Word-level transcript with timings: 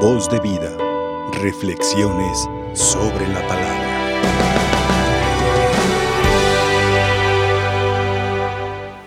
Voz 0.00 0.28
de 0.28 0.38
vida. 0.40 0.70
Reflexiones 1.40 2.46
sobre 2.74 3.26
la 3.28 3.40
palabra. 3.48 3.86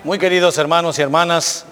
Muy 0.04 0.17
queridos 0.17 0.58
hermanos 0.58 0.97
y 0.97 1.04
hermanas, 1.04 1.65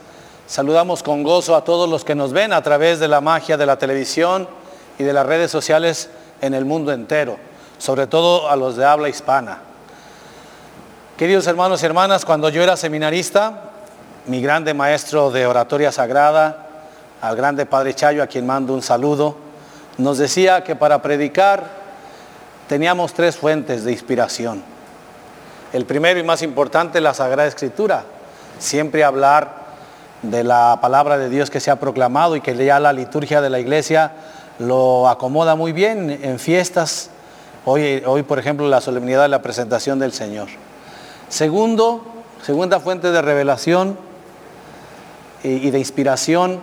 saludamos 0.46 1.02
con 1.02 1.24
gozo 1.24 1.56
a 1.56 1.64
todos 1.64 1.90
los 1.90 2.06
que 2.06 2.14
nos 2.14 2.32
ven 2.32 2.54
a 2.54 2.62
través 2.62 3.00
de 3.00 3.08
la 3.08 3.20
magia 3.20 3.58
de 3.58 3.66
la 3.66 3.80
televisión 3.80 4.48
y 5.00 5.04
de 5.04 5.14
las 5.14 5.26
redes 5.26 5.50
sociales 5.50 6.12
en 6.42 6.54
el 6.54 6.66
mundo 6.66 6.92
entero, 6.92 7.40
sobre 7.80 8.06
todo 8.06 8.48
a 8.52 8.56
los 8.56 8.76
de 8.76 8.86
habla 8.86 9.10
hispana. 9.10 9.62
Queridos 11.18 11.48
hermanos 11.48 11.82
y 11.82 11.88
hermanas, 11.88 12.24
cuando 12.24 12.50
yo 12.50 12.62
era 12.62 12.78
seminarista, 12.78 13.72
mi 14.28 14.42
grande 14.42 14.76
maestro 14.76 15.32
de 15.32 15.48
oratoria 15.48 15.92
sagrada, 15.92 16.67
al 17.22 17.36
grande 17.36 17.66
Padre 17.66 17.94
Chayo, 17.94 18.22
a 18.22 18.28
quien 18.28 18.46
mando 18.46 18.74
un 18.74 18.82
saludo, 18.82 19.36
nos 19.98 20.18
decía 20.18 20.64
que 20.64 20.76
para 20.76 21.02
predicar 21.02 21.66
teníamos 22.68 23.14
tres 23.14 23.38
fuentes 23.38 23.84
de 23.84 23.92
inspiración. 23.92 24.64
El 25.74 25.86
primero 25.86 26.20
y 26.20 26.24
más 26.24 26.44
importante, 26.44 27.02
la 27.02 27.14
Sagrada 27.14 27.48
Escritura. 27.48 28.04
Siempre 28.60 29.04
hablar 29.04 29.68
de 30.22 30.44
la 30.44 30.80
palabra 30.82 31.18
de 31.18 31.30
Dios 31.30 31.50
que 31.50 31.60
se 31.60 31.72
ha 31.72 31.80
proclamado 31.80 32.36
y 32.36 32.42
que 32.42 32.56
ya 32.56 32.80
la 32.80 32.94
liturgia 32.94 33.42
de 33.42 33.50
la 33.50 33.60
iglesia 33.60 34.12
lo 34.60 35.08
acomoda 35.10 35.56
muy 35.56 35.72
bien 35.72 36.10
en 36.22 36.40
fiestas. 36.40 37.10
Hoy, 37.66 38.02
hoy 38.06 38.24
por 38.24 38.40
ejemplo, 38.40 38.68
la 38.68 38.82
solemnidad 38.82 39.24
de 39.24 39.30
la 39.30 39.42
presentación 39.42 40.00
del 40.00 40.14
Señor. 40.14 40.48
Segundo, 41.30 42.04
segunda 42.42 42.80
fuente 42.80 43.12
de 43.12 43.22
revelación 43.22 43.98
y 45.44 45.70
de 45.70 45.80
inspiración, 45.80 46.60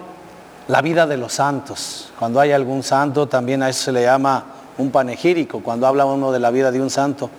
la 0.69 0.81
vida 0.83 1.07
de 1.07 1.17
los 1.17 1.35
santos. 1.35 2.11
Cuando 2.19 2.41
hay 2.41 2.53
algún 2.53 2.83
santo, 2.83 3.29
también 3.29 3.63
a 3.63 3.69
eso 3.69 3.85
se 3.85 3.93
le 3.93 4.03
llama 4.03 4.45
un 4.79 4.91
panegírico, 4.91 5.61
cuando 5.63 5.87
habla 5.87 6.05
uno 6.05 6.33
de 6.33 6.41
la 6.41 6.51
vida 6.51 6.71
de 6.71 6.81
un 6.81 6.91
santo. 6.91 7.31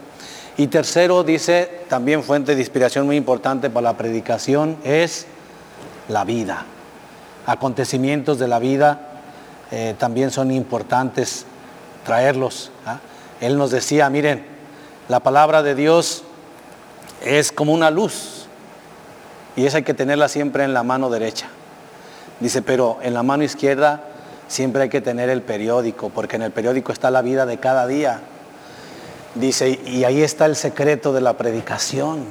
Y 0.57 0.67
tercero, 0.67 1.23
dice, 1.23 1.83
también 1.89 2.23
fuente 2.23 2.55
de 2.55 2.61
inspiración 2.61 3.05
muy 3.05 3.17
importante 3.17 3.69
para 3.69 3.91
la 3.91 3.97
predicación, 3.97 4.77
es 4.83 5.25
la 6.07 6.23
vida. 6.23 6.65
Acontecimientos 7.45 8.39
de 8.39 8.47
la 8.47 8.59
vida 8.59 8.99
eh, 9.71 9.95
también 9.97 10.31
son 10.31 10.51
importantes 10.51 11.45
traerlos. 12.05 12.71
¿ah? 12.85 12.99
Él 13.41 13.57
nos 13.57 13.71
decía, 13.71 14.09
miren, 14.09 14.45
la 15.09 15.19
palabra 15.19 15.61
de 15.61 15.75
Dios 15.75 16.23
es 17.23 17.51
como 17.51 17.73
una 17.73 17.91
luz 17.91 18.47
y 19.55 19.65
esa 19.65 19.77
hay 19.77 19.83
que 19.83 19.93
tenerla 19.93 20.27
siempre 20.27 20.63
en 20.63 20.73
la 20.73 20.83
mano 20.83 21.09
derecha. 21.09 21.47
Dice, 22.39 22.61
pero 22.61 22.97
en 23.02 23.14
la 23.14 23.23
mano 23.23 23.44
izquierda 23.44 24.03
siempre 24.47 24.83
hay 24.83 24.89
que 24.89 25.02
tener 25.02 25.30
el 25.30 25.41
periódico, 25.41 26.09
porque 26.09 26.36
en 26.36 26.41
el 26.41 26.52
periódico 26.52 26.91
está 26.91 27.09
la 27.11 27.22
vida 27.22 27.45
de 27.45 27.58
cada 27.58 27.88
día. 27.88 28.19
Dice, 29.36 29.80
y 29.86 30.03
ahí 30.03 30.22
está 30.22 30.45
el 30.45 30.56
secreto 30.56 31.13
de 31.13 31.22
la 31.22 31.33
predicación. 31.33 32.25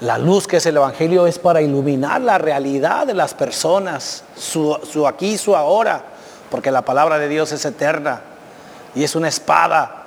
La 0.00 0.18
luz 0.18 0.46
que 0.46 0.58
es 0.58 0.66
el 0.66 0.76
Evangelio 0.76 1.26
es 1.26 1.38
para 1.38 1.62
iluminar 1.62 2.20
la 2.20 2.36
realidad 2.36 3.06
de 3.06 3.14
las 3.14 3.32
personas, 3.32 4.24
su, 4.36 4.78
su 4.90 5.06
aquí, 5.06 5.38
su 5.38 5.56
ahora, 5.56 6.02
porque 6.50 6.70
la 6.70 6.82
palabra 6.82 7.18
de 7.18 7.28
Dios 7.28 7.52
es 7.52 7.64
eterna 7.64 8.20
y 8.94 9.04
es 9.04 9.14
una 9.14 9.28
espada 9.28 10.04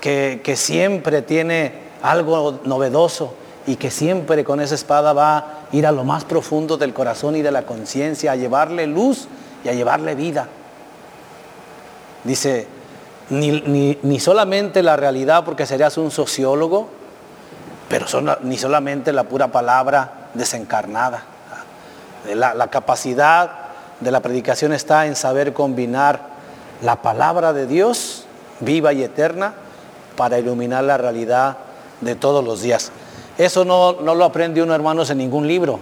que, 0.00 0.40
que 0.42 0.56
siempre 0.56 1.22
tiene 1.22 1.84
algo 2.02 2.60
novedoso 2.64 3.34
y 3.66 3.76
que 3.76 3.90
siempre 3.90 4.44
con 4.44 4.60
esa 4.60 4.74
espada 4.74 5.12
va 5.12 5.36
a 5.36 5.44
ir 5.72 5.86
a 5.86 5.92
lo 5.92 6.04
más 6.04 6.24
profundo 6.24 6.76
del 6.76 6.92
corazón 6.92 7.36
y 7.36 7.42
de 7.42 7.50
la 7.50 7.62
conciencia, 7.62 8.32
a 8.32 8.36
llevarle 8.36 8.86
luz 8.86 9.26
y 9.64 9.68
a 9.68 9.72
llevarle 9.72 10.14
vida. 10.14 10.48
Dice, 12.24 12.66
ni, 13.30 14.20
solamente 14.20 14.82
la 14.82 14.96
realidad 14.96 15.44
porque 15.44 15.66
serías 15.66 15.96
un 15.96 16.10
sociólogo, 16.10 16.88
pero 17.88 18.06
ni 18.42 18.58
solamente 18.58 19.12
la 19.12 19.24
pura 19.24 19.48
palabra 19.48 20.28
desencarnada. 20.34 21.22
La, 22.34 22.54
la 22.54 22.68
capacidad 22.68 23.50
de 24.00 24.10
la 24.10 24.20
predicación 24.20 24.72
está 24.72 25.06
en 25.06 25.16
saber 25.16 25.52
combinar 25.52 26.20
la 26.82 27.02
palabra 27.02 27.52
de 27.52 27.66
Dios 27.66 28.26
viva 28.60 28.92
y 28.92 29.02
eterna 29.02 29.54
para 30.16 30.38
iluminar 30.38 30.84
la 30.84 30.96
realidad 30.96 31.56
de 32.00 32.14
todos 32.14 32.44
los 32.44 32.62
días. 32.62 32.92
Eso 33.36 33.64
no, 33.64 33.92
lo 33.92 34.24
aprende 34.24 34.62
uno, 34.62 34.74
hermanos, 34.74 35.10
en 35.10 35.18
ningún 35.18 35.46
libro. 35.46 35.80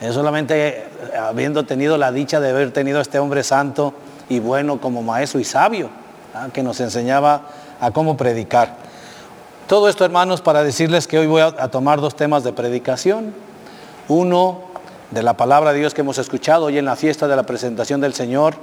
Es 0.00 0.14
solamente 0.14 0.68
eh, 0.68 0.86
habiendo 1.20 1.64
tenido 1.64 1.98
la 1.98 2.12
dicha 2.12 2.38
de 2.38 2.50
haber 2.50 2.70
tenido 2.72 3.00
a 3.00 3.02
este 3.02 3.18
hombre 3.18 3.42
santo 3.42 3.92
y 4.28 4.38
bueno 4.38 4.80
como 4.80 5.02
maestro 5.02 5.40
y 5.40 5.44
sabio, 5.44 5.90
que 6.52 6.62
nos 6.62 6.78
enseñaba 6.80 7.42
a 7.80 7.90
cómo 7.90 8.16
predicar. 8.16 8.76
Todo 9.66 9.88
esto, 9.88 10.04
hermanos, 10.04 10.40
para 10.40 10.62
decirles 10.62 11.06
que 11.08 11.18
hoy 11.18 11.26
voy 11.26 11.42
a, 11.42 11.68
tomar 11.68 12.00
dos 12.00 12.14
temas 12.14 12.44
de 12.44 12.52
predicación. 12.52 13.34
Uno, 14.08 14.62
de 15.10 15.22
la 15.22 15.36
palabra 15.36 15.72
de 15.72 15.80
Dios 15.80 15.94
que 15.94 16.02
hemos 16.02 16.18
escuchado 16.18 16.66
hoy 16.66 16.78
en 16.78 16.84
la 16.84 16.96
fiesta 16.96 17.28
de 17.28 17.36
la 17.36 17.44
presentación 17.44 18.00
del 18.00 18.14
Señor. 18.14 18.54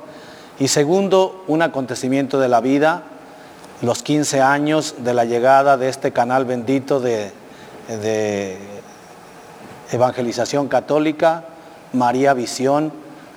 Y 0.57 0.68
segundo, 0.69 1.44
un 1.47 1.62
acontecimiento 1.62 2.40
de 2.40 2.50
la 2.50 2.62
vida, 2.62 3.03
los 3.81 4.03
15 4.03 4.41
años 4.41 4.95
de 5.00 5.13
la 5.13 5.25
llegada 5.25 5.78
de 5.78 5.90
este 5.90 6.12
canal 6.12 6.45
bendito 6.45 7.00
de 7.00 7.31
de 7.88 8.57
evangelización 9.91 10.68
católica, 10.68 11.46
María 11.94 12.34
Visión, 12.34 12.91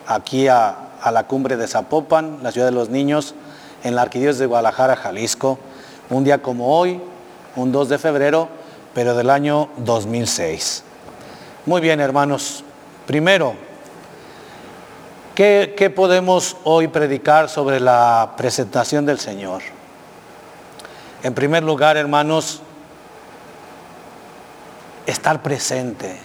aquí 0.06 0.48
a, 0.48 0.76
la 1.10 1.24
cumbre 1.26 1.56
de 1.56 1.66
Zapopan, 1.68 2.38
la 2.42 2.52
ciudad 2.52 2.66
de 2.66 2.72
los 2.72 2.88
niños, 2.88 3.34
en 3.84 3.94
la 3.94 4.02
arquidiócesis 4.02 4.40
de 4.40 4.46
Guadalajara, 4.46 4.96
Jalisco, 4.96 5.58
un 6.10 6.24
día 6.24 6.42
como 6.42 6.76
hoy, 6.76 7.00
un 7.56 7.72
2 7.72 7.88
de 7.88 7.98
febrero, 7.98 8.48
pero 8.94 9.14
del 9.14 9.30
año 9.30 9.68
2006. 9.78 10.82
Muy 11.66 11.80
bien, 11.80 12.00
hermanos. 12.00 12.64
Primero, 13.06 13.54
¿qué, 15.34 15.74
¿qué, 15.76 15.90
podemos 15.90 16.56
hoy 16.64 16.88
predicar 16.88 17.48
sobre 17.48 17.78
la 17.78 18.32
presentación 18.36 19.06
del 19.06 19.18
Señor? 19.18 19.62
En 21.22 21.34
primer 21.34 21.62
lugar, 21.62 21.96
hermanos, 21.96 22.62
estar 25.10 25.42
presente, 25.42 26.16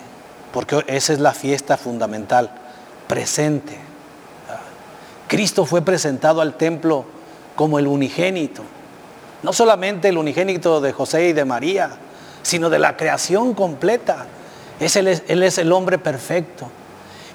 porque 0.51 0.83
esa 0.87 1.13
es 1.13 1.19
la 1.19 1.33
fiesta 1.33 1.77
fundamental, 1.77 2.51
presente. 3.07 3.77
Cristo 5.27 5.65
fue 5.65 5.81
presentado 5.81 6.41
al 6.41 6.55
templo 6.55 7.05
como 7.55 7.79
el 7.79 7.87
unigénito, 7.87 8.61
no 9.41 9.53
solamente 9.53 10.09
el 10.09 10.17
unigénito 10.17 10.81
de 10.81 10.91
José 10.91 11.29
y 11.29 11.33
de 11.33 11.45
María, 11.45 11.91
sino 12.41 12.69
de 12.69 12.79
la 12.79 12.97
creación 12.97 13.53
completa. 13.53 14.25
es, 14.79 14.95
él 14.95 15.43
es 15.43 15.57
el 15.57 15.71
hombre 15.71 15.97
perfecto 15.97 16.67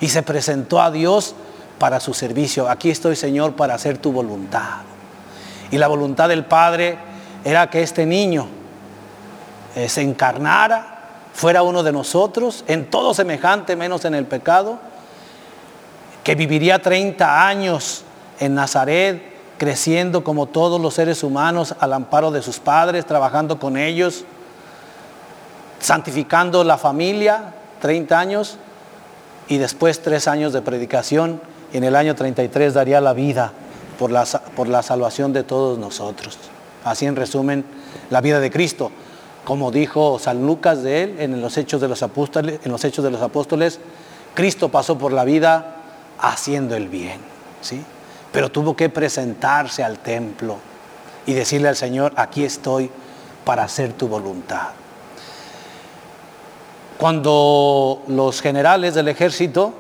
y 0.01 0.09
se 0.09 0.23
presentó 0.23 0.83
a 0.83 0.91
Dios 0.91 1.35
para 1.79 1.99
su 1.99 2.13
servicio. 2.13 2.69
Aquí 2.69 2.91
estoy, 2.91 3.17
Señor, 3.17 3.55
para 3.57 3.75
hacer 3.75 3.97
tu 3.97 4.13
voluntad. 4.13 4.83
Y 5.71 5.79
la 5.79 5.89
voluntad 5.89 6.29
del 6.29 6.45
Padre 6.45 6.99
era 7.43 7.71
que 7.71 7.83
este 7.83 8.05
niño 8.05 8.49
eh, 9.77 9.89
se 9.89 10.03
encarnara 10.03 10.98
fuera 11.39 11.63
uno 11.63 11.85
de 11.85 11.93
nosotros, 11.93 12.65
en 12.67 12.91
todo 12.91 13.15
semejante 13.15 13.77
menos 13.77 14.05
en 14.05 14.17
el 14.17 14.27
pecado, 14.27 14.81
que 16.25 16.35
viviría 16.35 16.83
30 16.83 17.47
años 17.47 18.03
en 18.41 18.57
Nazaret, 18.57 19.23
creciendo 19.57 20.25
como 20.25 20.47
todos 20.47 20.81
los 20.81 20.95
seres 20.95 21.23
humanos 21.23 21.77
al 21.79 21.93
amparo 21.93 22.33
de 22.33 22.43
sus 22.43 22.59
padres, 22.59 23.07
trabajando 23.07 23.61
con 23.61 23.77
ellos, 23.77 24.25
santificando 25.79 26.65
la 26.65 26.77
familia, 26.77 27.55
30 27.83 28.19
años, 28.19 28.59
y 29.47 29.59
después 29.59 30.03
tres 30.03 30.27
años 30.27 30.53
de 30.53 30.61
predicación, 30.61 31.41
y 31.73 31.77
en 31.77 31.85
el 31.85 31.95
año 31.95 32.17
33 32.17 32.75
daría 32.75 33.01
la 33.01 33.13
vida 33.13 33.53
por 33.97 34.11
la, 34.11 34.25
por 34.57 34.67
la 34.67 34.83
salvación 34.83 35.33
de 35.33 35.45
todos 35.45 35.79
nosotros. 35.79 36.37
Así 36.83 37.07
en 37.07 37.15
resumen, 37.15 37.65
la 38.11 38.21
vida 38.21 38.41
de 38.41 38.51
Cristo 38.51 38.91
como 39.49 39.71
dijo 39.71 40.19
San 40.19 40.47
Lucas 40.47 40.83
de 40.83 41.05
él 41.05 41.17
en 41.21 41.41
los 41.41 41.57
Hechos 41.57 41.81
de 41.81 41.89
los 41.89 42.03
Apóstoles, 42.03 42.61
en 42.65 42.71
los 42.71 42.85
Hechos 42.85 43.03
de 43.03 43.11
los 43.11 43.23
Apóstoles, 43.23 43.81
Cristo 44.35 44.69
pasó 44.69 44.99
por 44.99 45.11
la 45.11 45.25
vida 45.25 45.77
haciendo 46.19 46.77
el 46.77 46.91
bien, 46.91 47.19
¿sí? 47.63 47.83
Pero 48.31 48.51
tuvo 48.51 48.77
que 48.77 48.91
presentarse 48.91 49.83
al 49.83 50.01
templo 50.01 50.59
y 51.25 51.33
decirle 51.33 51.69
al 51.69 51.77
Señor, 51.77 52.13
aquí 52.17 52.45
estoy 52.45 52.91
para 53.47 53.63
hacer 53.63 53.95
tu 53.95 54.07
voluntad. 54.07 54.69
Cuando 56.99 58.03
los 58.07 58.43
generales 58.43 58.93
del 58.93 59.09
ejército 59.09 59.73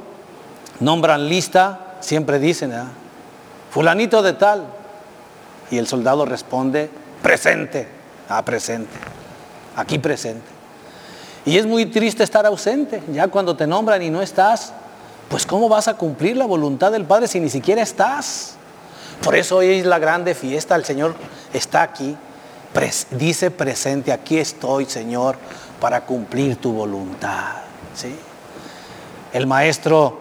nombran 0.81 1.29
lista, 1.29 1.99
siempre 2.01 2.39
dicen, 2.39 2.73
¿ah? 2.73 2.89
fulanito 3.71 4.23
de 4.23 4.33
tal, 4.33 4.65
y 5.71 5.77
el 5.77 5.87
soldado 5.87 6.25
responde, 6.25 6.89
presente, 7.21 7.87
a 8.31 8.39
ah, 8.39 8.45
presente 8.47 9.18
aquí 9.79 9.99
presente. 9.99 10.47
Y 11.47 11.57
es 11.57 11.65
muy 11.65 11.87
triste 11.87 12.25
estar 12.25 12.45
ausente, 12.45 13.03
ya 13.13 13.29
cuando 13.29 13.57
te 13.57 13.67
nombran 13.67 14.03
y 14.03 14.11
no 14.11 14.21
estás, 14.21 14.73
pues 15.29 15.47
¿cómo 15.47 15.69
vas 15.69 15.89
a 15.89 15.95
cumplir 15.95 16.37
la 16.37 16.47
voluntad 16.47 16.91
del 16.91 17.05
Padre 17.05 17.29
si 17.29 17.39
ni 17.39 17.49
siquiera 17.49 17.81
estás? 17.81 18.57
Por 19.23 19.37
eso 19.37 19.59
hoy 19.59 19.79
es 19.79 19.87
la 19.87 19.99
grande 19.99 20.35
fiesta, 20.35 20.75
el 20.75 20.85
Señor 20.85 21.15
está 21.53 21.83
aquí, 21.83 22.17
dice 23.13 23.51
presente, 23.51 24.13
aquí 24.13 24.39
estoy 24.39 24.85
Señor 24.85 25.37
para 25.81 26.05
cumplir 26.05 26.57
tu 26.57 26.73
voluntad. 26.73 27.57
¿sí? 27.95 28.15
El 29.33 29.47
maestro, 29.47 30.19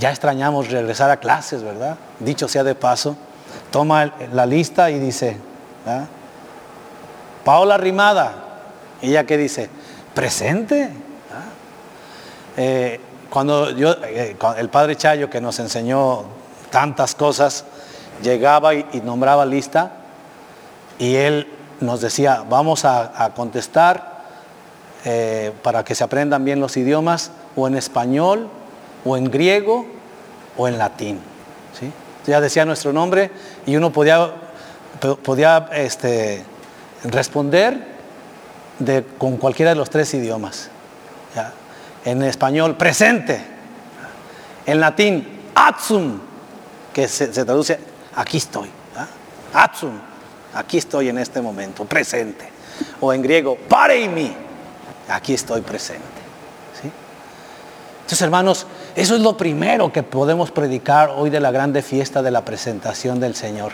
ya 0.00 0.10
extrañamos 0.10 0.70
regresar 0.70 1.10
a 1.10 1.18
clases, 1.18 1.62
¿verdad? 1.62 1.96
Dicho 2.18 2.48
sea 2.48 2.64
de 2.64 2.74
paso, 2.74 3.16
toma 3.70 4.12
la 4.32 4.46
lista 4.46 4.90
y 4.90 4.98
dice, 4.98 5.36
Paola 7.44 7.76
Rimada, 7.76 8.34
ella 9.00 9.24
que 9.24 9.36
dice, 9.36 9.68
presente. 10.14 10.90
Eh, 12.56 13.00
cuando 13.30 13.70
yo, 13.70 13.92
eh, 14.04 14.36
el 14.58 14.68
padre 14.68 14.96
Chayo 14.96 15.30
que 15.30 15.40
nos 15.40 15.58
enseñó 15.58 16.24
tantas 16.70 17.14
cosas, 17.14 17.64
llegaba 18.22 18.74
y, 18.74 18.84
nombraba 19.04 19.46
lista 19.46 19.92
y 20.98 21.16
él 21.16 21.48
nos 21.80 22.00
decía, 22.00 22.44
vamos 22.48 22.84
a, 22.84 23.32
contestar 23.34 24.22
eh, 25.04 25.52
para 25.62 25.84
que 25.84 25.94
se 25.94 26.04
aprendan 26.04 26.44
bien 26.44 26.60
los 26.60 26.76
idiomas, 26.76 27.32
o 27.56 27.66
en 27.66 27.74
español, 27.74 28.48
o 29.04 29.16
en 29.16 29.30
griego, 29.30 29.86
o 30.56 30.68
en 30.68 30.78
latín. 30.78 31.20
¿sí? 31.78 31.90
Ya 32.26 32.40
decía 32.40 32.64
nuestro 32.64 32.92
nombre 32.92 33.30
y 33.66 33.74
uno 33.74 33.90
podía, 33.90 34.30
podía 35.22 35.68
este, 35.72 36.44
responder 37.04 37.92
de, 38.78 39.04
con 39.18 39.36
cualquiera 39.36 39.70
de 39.70 39.76
los 39.76 39.90
tres 39.90 40.12
idiomas. 40.14 40.70
En 42.04 42.22
español, 42.22 42.76
presente. 42.76 43.40
En 44.66 44.80
latín, 44.80 45.26
atsum, 45.54 46.18
que 46.92 47.08
se, 47.08 47.28
traduce, 47.28 47.78
aquí 48.14 48.38
estoy. 48.38 48.68
Atsum, 49.54 49.92
aquí 50.54 50.78
estoy 50.78 51.08
en 51.08 51.18
este 51.18 51.40
momento, 51.40 51.84
presente. 51.84 52.48
O 53.00 53.12
en 53.12 53.22
griego, 53.22 53.56
pareimi, 53.56 54.34
aquí 55.08 55.34
estoy 55.34 55.60
presente. 55.60 56.02
¿Sí? 56.80 56.90
Entonces, 58.00 58.22
hermanos, 58.22 58.66
eso 58.96 59.14
es 59.14 59.20
lo 59.20 59.36
primero 59.36 59.92
que 59.92 60.02
podemos 60.02 60.50
predicar 60.50 61.10
hoy 61.16 61.30
de 61.30 61.38
la 61.38 61.50
grande 61.50 61.82
fiesta 61.82 62.22
de 62.22 62.30
la 62.30 62.44
presentación 62.44 63.20
del 63.20 63.36
Señor. 63.36 63.72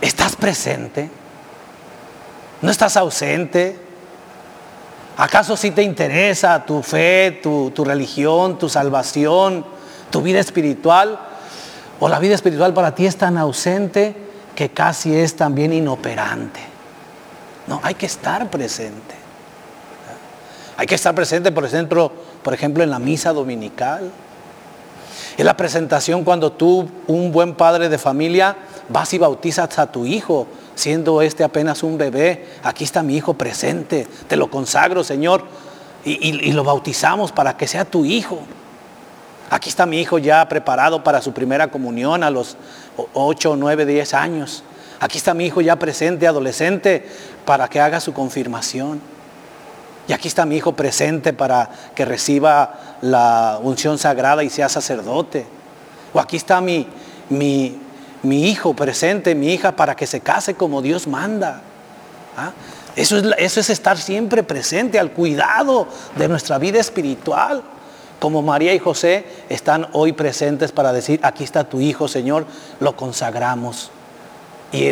¿Estás 0.00 0.36
presente? 0.36 1.10
¿No 2.62 2.70
estás 2.70 2.96
ausente? 2.96 3.76
¿Acaso 5.16 5.56
si 5.56 5.70
te 5.70 5.82
interesa 5.82 6.64
tu 6.64 6.82
fe, 6.82 7.40
tu, 7.42 7.72
religión, 7.84 8.58
tu 8.58 8.68
salvación, 8.68 9.64
tu 10.10 10.22
vida 10.22 10.40
espiritual? 10.40 11.18
¿O 12.00 12.08
la 12.08 12.18
vida 12.18 12.34
espiritual 12.34 12.74
para 12.74 12.94
ti 12.94 13.06
es 13.06 13.16
tan 13.16 13.38
ausente 13.38 14.14
que 14.54 14.70
casi 14.70 15.14
es 15.14 15.36
también 15.36 15.72
inoperante? 15.72 16.60
No, 17.66 17.80
hay 17.82 17.94
que 17.94 18.06
estar 18.06 18.50
presente. 18.50 19.14
Hay 20.76 20.86
que 20.86 20.94
estar 20.94 21.14
presente, 21.14 21.52
por 21.52 21.64
ejemplo, 21.64 22.12
por 22.42 22.52
ejemplo, 22.52 22.84
en 22.84 22.90
la 22.90 22.98
misa 22.98 23.32
dominical. 23.32 24.10
En 25.38 25.46
la 25.46 25.56
presentación 25.56 26.24
cuando 26.24 26.52
tú, 26.52 26.88
un 27.06 27.32
buen 27.32 27.54
padre 27.54 27.88
de 27.88 27.98
familia, 27.98 28.56
vas 28.90 29.12
y 29.14 29.18
bautizas 29.18 29.78
a 29.78 29.90
tu 29.90 30.04
hijo 30.04 30.46
siendo 30.76 31.20
este 31.22 31.42
apenas 31.42 31.82
un 31.82 31.98
bebé, 31.98 32.46
aquí 32.62 32.84
está 32.84 33.02
mi 33.02 33.16
hijo 33.16 33.34
presente, 33.34 34.06
te 34.28 34.36
lo 34.36 34.48
consagro, 34.48 35.02
Señor, 35.02 35.44
y, 36.04 36.52
lo 36.52 36.62
bautizamos 36.62 37.32
para 37.32 37.56
que 37.56 37.66
sea 37.66 37.84
tu 37.84 38.04
hijo. 38.04 38.38
Aquí 39.50 39.68
está 39.68 39.86
mi 39.86 40.00
hijo 40.00 40.18
ya 40.18 40.48
preparado 40.48 41.02
para 41.02 41.20
su 41.20 41.32
primera 41.32 41.68
comunión 41.68 42.22
a 42.22 42.30
los 42.30 42.56
8, 43.12 43.56
9, 43.56 43.86
10 43.86 44.14
años. 44.14 44.62
Aquí 45.00 45.18
está 45.18 45.34
mi 45.34 45.46
hijo 45.46 45.60
ya 45.60 45.76
presente, 45.76 46.28
adolescente, 46.28 47.04
para 47.44 47.66
que 47.66 47.80
haga 47.80 47.98
su 47.98 48.12
confirmación. 48.12 49.00
Y 50.08 50.12
aquí 50.12 50.28
está 50.28 50.46
mi 50.46 50.56
hijo 50.56 50.72
presente 50.72 51.32
para 51.32 51.70
que 51.94 52.04
reciba 52.04 52.98
la 53.02 53.58
unción 53.60 53.98
sagrada 53.98 54.44
y 54.44 54.50
sea 54.50 54.68
sacerdote. 54.68 55.46
O 56.14 56.20
aquí 56.20 56.36
está 56.36 56.60
mi, 56.60 56.86
mi 58.22 58.48
hijo 58.48 58.74
presente, 58.74 59.34
mi 59.34 59.52
hija, 59.52 59.76
para 59.76 59.94
que 59.94 60.06
se 60.06 60.20
case 60.20 60.54
como 60.54 60.82
Dios 60.82 61.06
manda. 61.06 61.62
¿Ah? 62.36 62.52
Eso, 62.96 63.18
es, 63.18 63.24
eso 63.38 63.60
es 63.60 63.70
estar 63.70 63.98
siempre 63.98 64.42
presente 64.42 64.98
al 64.98 65.12
cuidado 65.12 65.86
de 66.16 66.28
nuestra 66.28 66.58
vida 66.58 66.80
espiritual. 66.80 67.62
Como 68.18 68.40
María 68.40 68.72
y 68.72 68.78
José 68.78 69.26
están 69.50 69.88
hoy 69.92 70.12
presentes 70.12 70.72
para 70.72 70.92
decir, 70.92 71.20
aquí 71.22 71.44
está 71.44 71.64
tu 71.64 71.80
hijo, 71.80 72.08
Señor, 72.08 72.46
lo 72.80 72.96
consagramos. 72.96 73.90
Y, 74.72 74.90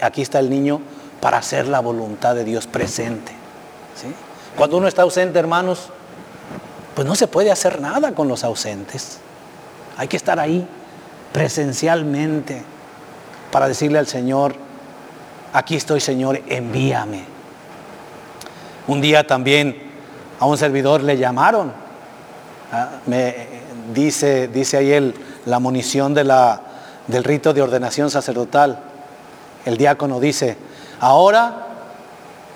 aquí 0.00 0.22
está 0.22 0.38
el 0.40 0.50
niño 0.50 0.80
para 1.20 1.38
hacer 1.38 1.68
la 1.68 1.80
voluntad 1.80 2.34
de 2.34 2.44
Dios 2.44 2.66
presente. 2.66 3.32
Cuando 4.56 4.76
uno 4.76 4.88
está 4.88 5.02
ausente, 5.02 5.38
hermanos, 5.38 5.90
pues 6.94 7.06
no 7.06 7.14
se 7.14 7.28
puede 7.28 7.50
hacer 7.52 7.80
nada 7.80 8.12
con 8.12 8.28
los 8.28 8.42
ausentes. 8.42 9.18
Hay 9.96 10.08
que 10.08 10.16
estar 10.16 10.40
ahí 10.40 10.66
presencialmente 11.32 12.62
para 13.50 13.68
decirle 13.68 13.98
al 13.98 14.06
Señor, 14.06 14.54
aquí 15.52 15.76
estoy 15.76 16.00
Señor, 16.00 16.40
envíame. 16.48 17.24
Un 18.86 19.00
día 19.00 19.26
también 19.26 19.76
a 20.40 20.46
un 20.46 20.56
servidor 20.56 21.02
le 21.02 21.16
llamaron, 21.16 21.72
¿ah? 22.72 22.88
me 23.06 23.48
dice, 23.92 24.48
dice 24.48 24.76
ahí 24.76 24.92
el, 24.92 25.14
la 25.46 25.58
munición 25.58 26.14
de 26.14 26.24
la, 26.24 26.60
del 27.06 27.24
rito 27.24 27.52
de 27.52 27.62
ordenación 27.62 28.10
sacerdotal. 28.10 28.78
El 29.64 29.76
diácono 29.76 30.20
dice, 30.20 30.56
ahora 31.00 31.66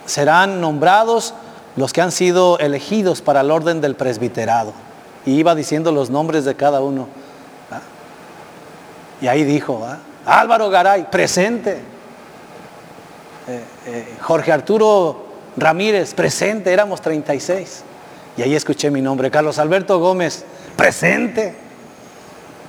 serán 0.06 0.60
nombrados 0.60 1.34
los 1.76 1.92
que 1.92 2.02
han 2.02 2.12
sido 2.12 2.58
elegidos 2.58 3.22
para 3.22 3.40
el 3.40 3.50
orden 3.50 3.80
del 3.80 3.96
presbiterado. 3.96 4.72
Y 5.24 5.32
iba 5.32 5.54
diciendo 5.54 5.92
los 5.92 6.10
nombres 6.10 6.44
de 6.44 6.54
cada 6.54 6.80
uno. 6.80 7.08
Y 9.22 9.28
ahí 9.28 9.44
dijo, 9.44 9.86
Álvaro 10.26 10.68
Garay, 10.68 11.06
presente. 11.08 11.78
Eh, 13.46 13.64
eh, 13.86 14.16
Jorge 14.20 14.50
Arturo 14.50 15.26
Ramírez, 15.56 16.12
presente, 16.12 16.72
éramos 16.72 17.00
36. 17.00 17.84
Y 18.36 18.42
ahí 18.42 18.56
escuché 18.56 18.90
mi 18.90 19.00
nombre, 19.00 19.30
Carlos 19.30 19.60
Alberto 19.60 20.00
Gómez, 20.00 20.44
presente. 20.76 21.54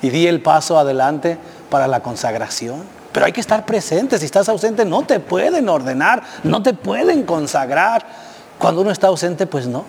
Y 0.04 0.12
di 0.12 0.28
el 0.28 0.44
paso 0.44 0.78
adelante 0.78 1.40
para 1.72 1.88
la 1.88 2.02
consagración. 2.02 2.84
Pero 3.12 3.26
hay 3.26 3.32
que 3.32 3.42
estar 3.42 3.66
presente, 3.66 4.20
si 4.20 4.26
estás 4.26 4.48
ausente 4.48 4.86
no 4.86 5.04
te 5.04 5.20
pueden 5.20 5.70
ordenar, 5.70 6.22
no 6.44 6.62
te 6.62 6.76
pueden 6.76 7.24
consagrar. 7.24 8.06
Cuando 8.60 8.82
uno 8.82 8.92
está 8.92 9.08
ausente, 9.08 9.48
pues 9.48 9.66
no. 9.66 9.86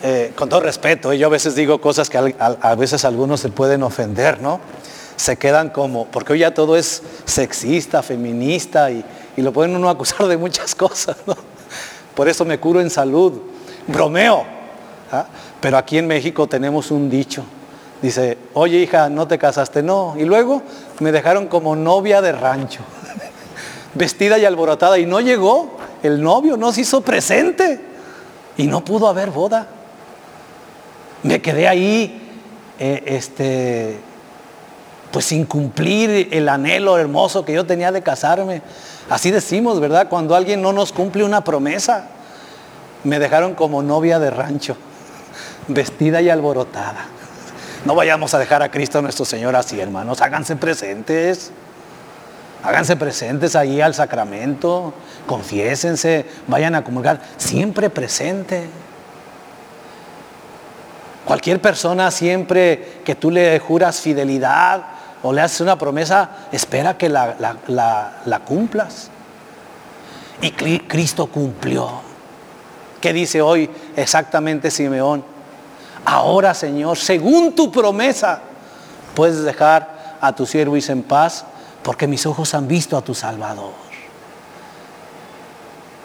Eh, 0.00 0.32
con 0.36 0.48
todo 0.48 0.60
respeto, 0.60 1.12
yo 1.12 1.26
a 1.26 1.30
veces 1.30 1.56
digo 1.56 1.80
cosas 1.80 2.08
que 2.08 2.18
a, 2.38 2.74
veces 2.76 3.04
algunos 3.04 3.40
se 3.40 3.48
pueden 3.48 3.82
ofender, 3.82 4.40
¿no? 4.40 4.60
Se 5.16 5.36
quedan 5.36 5.70
como, 5.70 6.06
porque 6.06 6.34
hoy 6.34 6.38
ya 6.40 6.54
todo 6.54 6.76
es 6.76 7.02
sexista, 7.24 8.04
feminista 8.04 8.92
y, 8.92 9.04
lo 9.36 9.52
pueden 9.52 9.74
uno 9.74 9.88
acusar 9.90 10.28
de 10.28 10.36
muchas 10.36 10.74
cosas, 10.76 11.16
¿no? 11.26 11.36
Por 12.14 12.28
eso 12.28 12.44
me 12.44 12.60
curo 12.60 12.80
en 12.80 12.90
salud, 12.90 13.40
bromeo. 13.88 14.44
¿ah? 15.10 15.26
Pero 15.60 15.76
aquí 15.76 15.98
en 15.98 16.06
México 16.06 16.46
tenemos 16.46 16.90
un 16.90 17.10
dicho. 17.10 17.44
Dice, 18.00 18.38
oye 18.54 18.78
hija, 18.78 19.08
¿no 19.08 19.26
te 19.26 19.38
casaste? 19.38 19.82
No. 19.82 20.14
Y 20.16 20.24
luego 20.24 20.62
me 21.00 21.10
dejaron 21.10 21.48
como 21.48 21.74
novia 21.74 22.20
de 22.20 22.32
rancho, 22.32 22.80
vestida 23.94 24.38
y 24.38 24.44
alborotada. 24.44 24.98
Y 24.98 25.06
no 25.06 25.20
llegó, 25.20 25.76
el 26.02 26.22
novio 26.22 26.56
no 26.56 26.72
se 26.72 26.82
hizo 26.82 27.00
presente. 27.00 27.80
Y 28.56 28.66
no 28.66 28.84
pudo 28.84 29.08
haber 29.08 29.30
boda. 29.30 29.68
Me 31.22 31.40
quedé 31.42 31.66
ahí, 31.66 32.20
eh, 32.78 33.02
este, 33.06 33.98
pues 35.10 35.24
sin 35.24 35.44
cumplir 35.46 36.28
el 36.32 36.48
anhelo 36.48 36.98
hermoso 36.98 37.44
que 37.44 37.52
yo 37.52 37.66
tenía 37.66 37.90
de 37.90 38.02
casarme. 38.02 38.62
Así 39.10 39.30
decimos, 39.30 39.80
¿verdad? 39.80 40.08
Cuando 40.08 40.36
alguien 40.36 40.62
no 40.62 40.72
nos 40.72 40.92
cumple 40.92 41.24
una 41.24 41.42
promesa. 41.42 42.08
Me 43.04 43.18
dejaron 43.18 43.54
como 43.54 43.82
novia 43.82 44.18
de 44.18 44.30
rancho, 44.30 44.76
vestida 45.68 46.20
y 46.20 46.30
alborotada. 46.30 47.06
No 47.84 47.94
vayamos 47.94 48.34
a 48.34 48.38
dejar 48.38 48.62
a 48.62 48.70
Cristo 48.70 49.00
nuestro 49.02 49.24
Señor 49.24 49.56
así, 49.56 49.80
hermanos. 49.80 50.20
Háganse 50.20 50.56
presentes. 50.56 51.52
Háganse 52.62 52.96
presentes 52.96 53.54
ahí 53.56 53.80
al 53.80 53.94
sacramento. 53.94 54.92
Confiésense. 55.26 56.26
Vayan 56.48 56.74
a 56.74 56.82
comulgar. 56.82 57.20
Siempre 57.36 57.88
presente. 57.88 58.68
Cualquier 61.28 61.60
persona 61.60 62.10
siempre 62.10 63.02
que 63.04 63.14
tú 63.14 63.30
le 63.30 63.58
juras 63.58 64.00
fidelidad 64.00 64.82
o 65.22 65.30
le 65.30 65.42
haces 65.42 65.60
una 65.60 65.76
promesa, 65.76 66.30
espera 66.50 66.96
que 66.96 67.10
la, 67.10 68.40
cumplas. 68.46 69.10
Y 70.40 70.52
Cristo 70.52 71.26
cumplió. 71.26 72.00
¿Qué 73.02 73.12
dice 73.12 73.42
hoy 73.42 73.68
exactamente 73.94 74.70
Simeón? 74.70 75.22
Ahora, 76.06 76.54
Señor, 76.54 76.96
según 76.96 77.54
tu 77.54 77.70
promesa, 77.70 78.40
puedes 79.14 79.42
dejar 79.42 80.16
a 80.22 80.34
tu 80.34 80.46
siervo 80.46 80.78
irse 80.78 80.92
en 80.92 81.02
paz, 81.02 81.44
porque 81.82 82.06
mis 82.06 82.24
ojos 82.24 82.54
han 82.54 82.66
visto 82.66 82.96
a 82.96 83.02
tu 83.02 83.14
Salvador. 83.14 83.74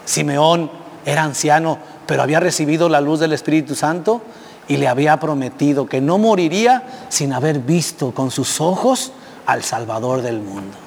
Simeón 0.03 0.69
era 1.05 1.23
anciano, 1.23 1.77
pero 2.05 2.23
había 2.23 2.41
recibido 2.41 2.89
la 2.89 2.99
luz 2.99 3.21
del 3.21 3.31
Espíritu 3.31 3.73
Santo 3.73 4.21
y 4.67 4.77
le 4.77 4.87
había 4.87 5.19
prometido 5.19 5.85
que 5.85 6.01
no 6.01 6.17
moriría 6.17 6.83
sin 7.09 7.33
haber 7.33 7.59
visto 7.59 8.11
con 8.11 8.31
sus 8.31 8.61
ojos 8.61 9.11
al 9.45 9.63
Salvador 9.63 10.21
del 10.21 10.39
mundo. 10.39 10.77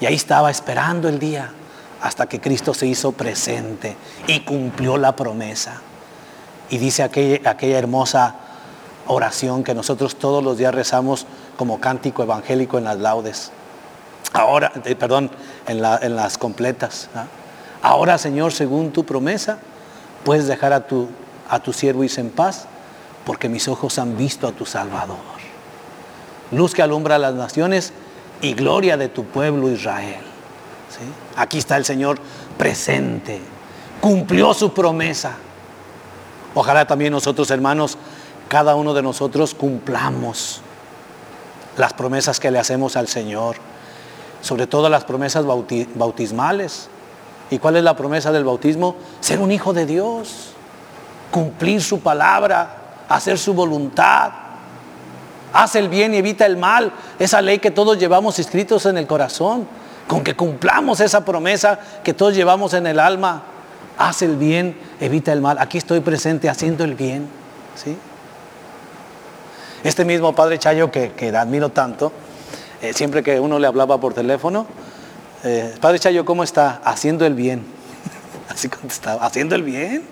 Y 0.00 0.06
ahí 0.06 0.14
estaba 0.14 0.50
esperando 0.50 1.08
el 1.08 1.18
día 1.18 1.52
hasta 2.00 2.26
que 2.26 2.40
Cristo 2.40 2.74
se 2.74 2.86
hizo 2.86 3.12
presente 3.12 3.96
y 4.26 4.40
cumplió 4.40 4.96
la 4.96 5.14
promesa. 5.14 5.80
Y 6.70 6.78
dice 6.78 7.02
aquella, 7.02 7.78
hermosa 7.78 8.36
oración 9.06 9.62
que 9.62 9.74
nosotros 9.74 10.16
todos 10.16 10.42
los 10.42 10.58
días 10.58 10.74
rezamos 10.74 11.26
como 11.56 11.80
cántico 11.80 12.22
evangélico 12.22 12.78
en 12.78 12.84
las 12.84 12.98
laudes. 12.98 13.52
Ahora, 14.32 14.72
eh, 14.84 14.94
perdón, 14.96 15.30
en, 15.66 15.82
las 15.82 16.38
completas. 16.38 17.08
Ahora, 17.82 18.16
Señor, 18.16 18.52
según 18.52 18.90
tu 18.90 19.04
promesa, 19.04 19.58
puedes 20.24 20.46
dejar 20.46 20.72
a 20.72 20.86
tu, 20.86 21.08
a 21.48 21.60
tu 21.60 21.72
siervo 21.72 22.02
en 22.02 22.30
paz, 22.30 22.66
porque 23.24 23.48
mis 23.48 23.68
ojos 23.68 23.98
han 23.98 24.16
visto 24.16 24.46
a 24.46 24.52
tu 24.52 24.66
Salvador. 24.66 25.16
Luz 26.50 26.74
que 26.74 26.82
alumbra 26.82 27.16
a 27.16 27.18
las 27.18 27.34
naciones 27.34 27.92
y 28.40 28.54
gloria 28.54 28.96
de 28.96 29.08
tu 29.08 29.24
pueblo 29.24 29.70
Israel. 29.70 30.20
Aquí 31.36 31.58
está 31.58 31.76
el 31.76 31.84
Señor 31.84 32.18
presente, 32.58 33.40
cumplió 34.00 34.52
su 34.52 34.74
promesa. 34.74 35.36
Ojalá 36.54 36.86
también 36.86 37.12
nosotros, 37.12 37.50
hermanos, 37.50 37.96
cada 38.48 38.74
uno 38.74 38.92
de 38.92 39.02
nosotros 39.02 39.54
cumplamos 39.54 40.60
las 41.78 41.94
promesas 41.94 42.38
que 42.38 42.50
le 42.50 42.58
hacemos 42.58 42.96
al 42.96 43.08
Señor, 43.08 43.56
sobre 44.42 44.66
todo 44.66 44.90
las 44.90 45.04
promesas 45.04 45.46
bautismales. 45.46 46.88
¿Y 47.50 47.58
cuál 47.58 47.76
es 47.76 47.84
la 47.84 47.96
promesa 47.96 48.32
del 48.32 48.44
bautismo? 48.44 48.96
Ser 49.20 49.40
un 49.40 49.52
hijo 49.52 49.72
de 49.72 49.86
Dios, 49.86 50.52
cumplir 51.30 51.82
su 51.82 52.00
palabra, 52.00 52.81
hacer 53.14 53.38
su 53.38 53.54
voluntad. 53.54 54.32
Haz 55.52 55.76
el 55.76 55.88
bien 55.88 56.14
y 56.14 56.18
evita 56.18 56.46
el 56.46 56.56
mal. 56.56 56.92
Esa 57.18 57.42
ley 57.42 57.58
que 57.58 57.70
todos 57.70 57.98
llevamos 57.98 58.38
escritos 58.38 58.86
en 58.86 58.96
el 58.96 59.06
corazón 59.06 59.66
con 60.06 60.24
que 60.24 60.34
cumplamos 60.34 61.00
esa 61.00 61.24
promesa 61.24 61.78
que 62.02 62.14
todos 62.14 62.34
llevamos 62.34 62.74
en 62.74 62.86
el 62.86 62.98
alma. 62.98 63.42
Haz 63.98 64.22
el 64.22 64.36
bien, 64.36 64.76
evita 65.00 65.32
el 65.32 65.40
mal. 65.40 65.58
Aquí 65.58 65.78
estoy 65.78 66.00
presente 66.00 66.48
haciendo 66.48 66.84
el 66.84 66.94
bien. 66.94 67.28
¿sí? 67.74 67.96
Este 69.84 70.04
mismo 70.04 70.34
padre 70.34 70.58
Chayo 70.58 70.90
que, 70.90 71.32
admiro 71.36 71.68
tanto, 71.68 72.12
eh, 72.80 72.92
siempre 72.92 73.22
que 73.22 73.38
uno 73.38 73.58
le 73.58 73.66
hablaba 73.66 73.98
por 73.98 74.14
teléfono, 74.14 74.66
eh, 75.44 75.74
padre 75.80 75.98
Chayo, 75.98 76.24
¿cómo 76.24 76.44
está? 76.44 76.80
Haciendo 76.84 77.26
el 77.26 77.34
bien. 77.34 77.64
Así 78.48 78.68
contestaba, 78.68 79.24
haciendo 79.24 79.54
el 79.54 79.62
bien. 79.62 80.04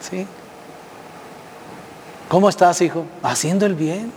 ¿Sí? 0.00 0.26
¿Cómo 2.32 2.48
estás, 2.48 2.80
hijo? 2.80 3.04
Haciendo 3.22 3.66
el 3.66 3.74
bien. 3.74 4.10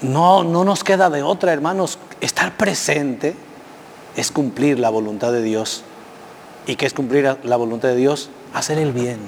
No, 0.00 0.44
no 0.44 0.64
nos 0.64 0.82
queda 0.82 1.10
de 1.10 1.22
otra, 1.22 1.52
hermanos. 1.52 1.98
Estar 2.22 2.56
presente 2.56 3.36
es 4.16 4.32
cumplir 4.32 4.78
la 4.78 4.88
voluntad 4.88 5.30
de 5.30 5.42
Dios. 5.42 5.82
¿Y 6.66 6.76
qué 6.76 6.86
es 6.86 6.94
cumplir 6.94 7.36
la 7.42 7.56
voluntad 7.56 7.90
de 7.90 7.96
Dios? 7.96 8.30
Hacer 8.54 8.78
el 8.78 8.94
bien 8.94 9.18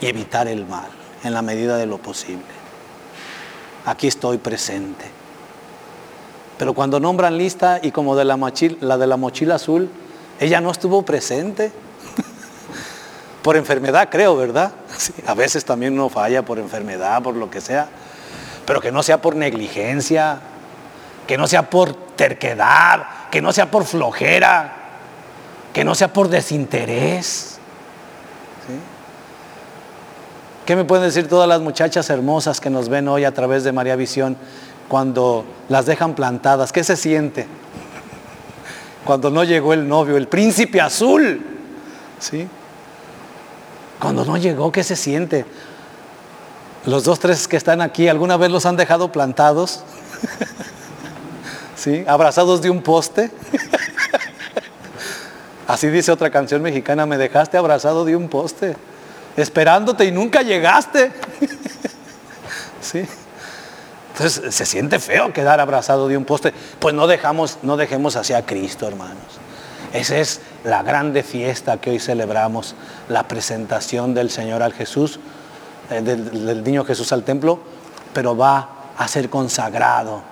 y 0.00 0.06
evitar 0.06 0.48
el 0.48 0.64
mal 0.64 0.88
en 1.22 1.34
la 1.34 1.42
medida 1.42 1.76
de 1.76 1.84
lo 1.84 1.98
posible. 1.98 2.46
Aquí 3.84 4.06
estoy 4.06 4.38
presente. 4.38 5.04
Pero 6.56 6.72
cuando 6.72 6.98
nombran 6.98 7.36
lista 7.36 7.78
y 7.82 7.90
como 7.90 8.16
de 8.16 8.24
la, 8.24 8.38
mochila, 8.38 8.78
la 8.80 8.96
de 8.96 9.06
la 9.06 9.18
mochila 9.18 9.56
azul, 9.56 9.90
ella 10.40 10.62
no 10.62 10.70
estuvo 10.70 11.02
presente. 11.02 11.72
Por 13.46 13.56
enfermedad 13.56 14.08
creo, 14.10 14.36
¿verdad? 14.36 14.72
a 15.26 15.34
veces 15.34 15.64
también 15.64 15.92
uno 15.92 16.08
falla 16.08 16.44
por 16.44 16.58
enfermedad, 16.58 17.22
por 17.22 17.36
lo 17.36 17.48
que 17.48 17.60
sea 17.60 17.88
pero 18.66 18.80
que 18.80 18.92
no 18.92 19.02
sea 19.02 19.22
por 19.22 19.36
negligencia, 19.36 20.40
que 21.26 21.38
no 21.38 21.46
sea 21.46 21.70
por 21.70 21.94
terquedad, 21.94 23.06
que 23.30 23.40
no 23.40 23.52
sea 23.52 23.70
por 23.70 23.84
flojera, 23.84 24.72
que 25.72 25.84
no 25.84 25.94
sea 25.94 26.12
por 26.12 26.28
desinterés. 26.28 27.58
¿Qué 30.66 30.74
me 30.74 30.84
pueden 30.84 31.04
decir 31.04 31.28
todas 31.28 31.48
las 31.48 31.60
muchachas 31.60 32.10
hermosas 32.10 32.60
que 32.60 32.70
nos 32.70 32.88
ven 32.88 33.06
hoy 33.06 33.22
a 33.22 33.32
través 33.32 33.62
de 33.62 33.70
María 33.70 33.94
Visión 33.94 34.36
cuando 34.88 35.44
las 35.68 35.86
dejan 35.86 36.16
plantadas? 36.16 36.72
¿Qué 36.72 36.82
se 36.82 36.96
siente? 36.96 37.46
Cuando 39.06 39.30
no 39.30 39.44
llegó 39.44 39.72
el 39.72 39.86
novio, 39.86 40.16
el 40.16 40.26
príncipe 40.26 40.80
azul. 40.80 41.40
¿Sí? 42.18 42.48
Cuando 44.00 44.24
no 44.24 44.36
llegó, 44.36 44.72
¿qué 44.72 44.84
se 44.84 44.96
siente? 44.96 45.46
Los 46.84 47.04
dos, 47.04 47.18
tres 47.18 47.48
que 47.48 47.56
están 47.56 47.80
aquí, 47.80 48.08
¿alguna 48.08 48.36
vez 48.36 48.50
los 48.50 48.66
han 48.66 48.76
dejado 48.76 49.10
plantados? 49.10 49.82
¿Sí? 51.76 52.04
Abrazados 52.06 52.62
de 52.62 52.70
un 52.70 52.82
poste. 52.82 53.30
Así 55.66 55.88
dice 55.88 56.12
otra 56.12 56.30
canción 56.30 56.62
mexicana, 56.62 57.06
me 57.06 57.18
dejaste 57.18 57.56
abrazado 57.56 58.04
de 58.04 58.14
un 58.14 58.28
poste, 58.28 58.76
esperándote 59.36 60.04
y 60.04 60.12
nunca 60.12 60.42
llegaste. 60.42 61.10
¿Sí? 62.80 63.04
Entonces 64.12 64.54
se 64.54 64.64
siente 64.64 65.00
feo 65.00 65.32
quedar 65.32 65.60
abrazado 65.60 66.06
de 66.06 66.16
un 66.16 66.24
poste. 66.24 66.54
Pues 66.78 66.94
no 66.94 67.06
dejamos, 67.06 67.58
no 67.62 67.76
dejemos 67.76 68.16
hacia 68.16 68.46
Cristo, 68.46 68.86
hermanos. 68.86 69.40
Esa 69.92 70.16
es 70.18 70.40
la 70.64 70.82
grande 70.82 71.22
fiesta 71.22 71.78
que 71.78 71.90
hoy 71.90 71.98
celebramos, 71.98 72.74
la 73.08 73.28
presentación 73.28 74.14
del 74.14 74.30
Señor 74.30 74.62
al 74.62 74.72
Jesús 74.72 75.20
eh, 75.90 76.00
del, 76.02 76.64
niño 76.64 76.84
Jesús 76.84 77.12
al 77.12 77.22
templo, 77.22 77.60
pero 78.12 78.36
va 78.36 78.68
a 78.98 79.06
ser 79.06 79.30
consagrado, 79.30 80.22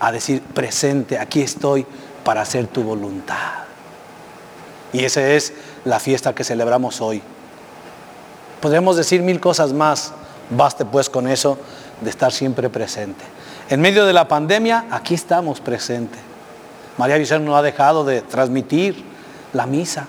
a 0.00 0.10
decir 0.10 0.42
presente, 0.42 1.18
aquí 1.18 1.42
estoy 1.42 1.86
para 2.24 2.42
hacer 2.42 2.66
tu 2.66 2.82
voluntad. 2.82 3.64
Y 4.92 5.04
esa 5.04 5.26
es 5.28 5.52
la 5.84 6.00
fiesta 6.00 6.34
que 6.34 6.42
celebramos 6.42 7.00
hoy. 7.00 7.22
Podemos 8.60 8.96
decir 8.96 9.22
mil 9.22 9.40
cosas 9.40 9.72
más, 9.72 10.12
baste 10.50 10.84
pues 10.84 11.08
con 11.08 11.28
eso 11.28 11.58
de 12.00 12.10
estar 12.10 12.32
siempre 12.32 12.68
presente. 12.68 13.24
En 13.68 13.80
medio 13.80 14.06
de 14.06 14.12
la 14.12 14.26
pandemia, 14.26 14.86
aquí 14.90 15.14
estamos 15.14 15.60
presentes. 15.60 16.20
María 16.96 17.16
Vicente 17.16 17.44
no 17.44 17.56
ha 17.56 17.62
dejado 17.62 18.04
de 18.04 18.22
transmitir 18.22 19.04
la 19.52 19.66
misa 19.66 20.06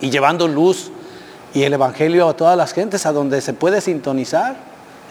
y 0.00 0.10
llevando 0.10 0.48
luz 0.48 0.90
y 1.54 1.62
el 1.62 1.72
Evangelio 1.72 2.28
a 2.28 2.36
todas 2.36 2.56
las 2.56 2.72
gentes, 2.72 3.06
a 3.06 3.12
donde 3.12 3.40
se 3.40 3.52
puede 3.52 3.80
sintonizar 3.80 4.56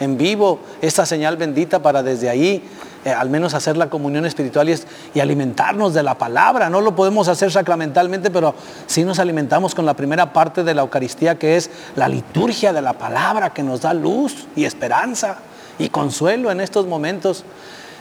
en 0.00 0.16
vivo 0.16 0.60
esta 0.80 1.04
señal 1.04 1.36
bendita 1.36 1.80
para 1.80 2.02
desde 2.02 2.30
ahí 2.30 2.62
eh, 3.04 3.10
al 3.10 3.30
menos 3.30 3.54
hacer 3.54 3.78
la 3.78 3.88
comunión 3.88 4.26
espiritual 4.26 4.68
y, 4.68 4.74
y, 5.14 5.20
alimentarnos 5.20 5.94
de 5.94 6.02
la 6.02 6.18
palabra. 6.18 6.68
No 6.68 6.82
lo 6.82 6.94
podemos 6.94 7.28
hacer 7.28 7.50
sacramentalmente, 7.50 8.30
pero 8.30 8.54
sí 8.86 9.04
nos 9.04 9.18
alimentamos 9.18 9.74
con 9.74 9.86
la 9.86 9.94
primera 9.94 10.34
parte 10.34 10.64
de 10.64 10.74
la 10.74 10.82
Eucaristía, 10.82 11.38
que 11.38 11.56
es 11.56 11.70
la 11.96 12.08
liturgia 12.08 12.74
de 12.74 12.82
la 12.82 12.92
palabra, 12.94 13.54
que 13.54 13.62
nos 13.62 13.80
da 13.80 13.94
luz 13.94 14.46
y 14.54 14.66
esperanza 14.66 15.38
y 15.78 15.88
consuelo 15.88 16.50
en 16.50 16.60
estos 16.60 16.86
momentos. 16.86 17.44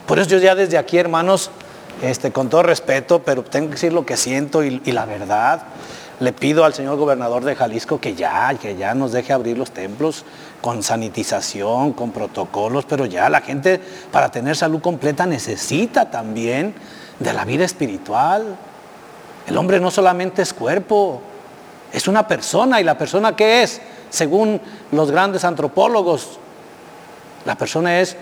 Por 0.06 0.20
eso 0.20 0.32
yo 0.32 0.40
ya 0.40 0.54
desde 0.54 0.78
aquí, 0.78 0.98
hermanos, 0.98 1.50
este, 2.02 2.32
con 2.32 2.50
todo 2.50 2.64
respeto, 2.64 3.22
pero 3.24 3.44
tengo 3.44 3.68
que 3.68 3.74
decir 3.74 3.94
lo 3.94 4.06
que 4.06 4.18
siento 4.18 4.64
y, 4.64 4.80
la 4.92 5.06
verdad. 5.06 5.64
Le 6.20 6.34
pido 6.34 6.66
al 6.66 6.74
señor 6.74 6.98
gobernador 6.98 7.46
de 7.46 7.56
Jalisco 7.56 8.02
que 8.02 8.14
ya, 8.14 8.54
que 8.56 8.76
ya 8.76 8.94
nos 8.94 9.14
deje 9.14 9.32
abrir 9.32 9.58
los 9.58 9.72
templos 9.72 10.26
con 10.60 10.84
sanitización, 10.84 11.94
con 11.94 12.12
protocolos, 12.12 12.84
pero 12.86 13.06
ya 13.06 13.30
la 13.30 13.40
gente 13.40 13.80
para 14.12 14.30
tener 14.30 14.58
salud 14.58 14.82
completa 14.82 15.26
necesita 15.26 16.12
también 16.12 16.74
de 17.20 17.32
la 17.32 17.46
vida 17.46 17.64
espiritual. 17.64 18.58
El 19.48 19.56
hombre 19.56 19.80
no 19.80 19.92
solamente 19.92 20.42
es 20.42 20.54
cuerpo, 20.54 21.22
es 21.94 22.08
una 22.10 22.28
persona 22.28 22.82
y 22.82 22.84
la 22.84 22.98
persona 22.98 23.36
que 23.36 23.64
es, 23.64 23.82
según 24.10 24.60
los 24.92 25.12
grandes 25.12 25.46
antropólogos, 25.46 26.38
la 27.46 27.56
persona 27.56 28.02
es, 28.02 28.18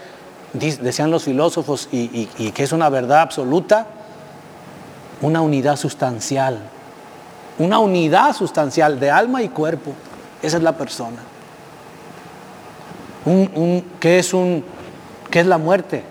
decían 0.53 1.11
los 1.11 1.23
filósofos, 1.23 1.89
y, 1.91 2.27
que 2.51 2.63
es 2.63 2.71
una 2.71 2.89
verdad 2.89 3.21
absoluta, 3.21 3.87
una 5.21 5.41
unidad 5.41 5.75
sustancial 5.75 6.59
una 7.59 7.79
unidad 7.79 8.35
sustancial 8.35 8.99
de 8.99 9.09
alma 9.09 9.41
y 9.41 9.49
cuerpo. 9.49 9.93
Esa 10.41 10.57
es 10.57 10.63
la 10.63 10.73
persona. 10.73 11.17
¿qué, 13.99 14.19
es 14.19 14.33
un, 14.33 14.63
¿Qué 15.29 15.41
es 15.41 15.47
la 15.47 15.57
muerte? 15.57 16.03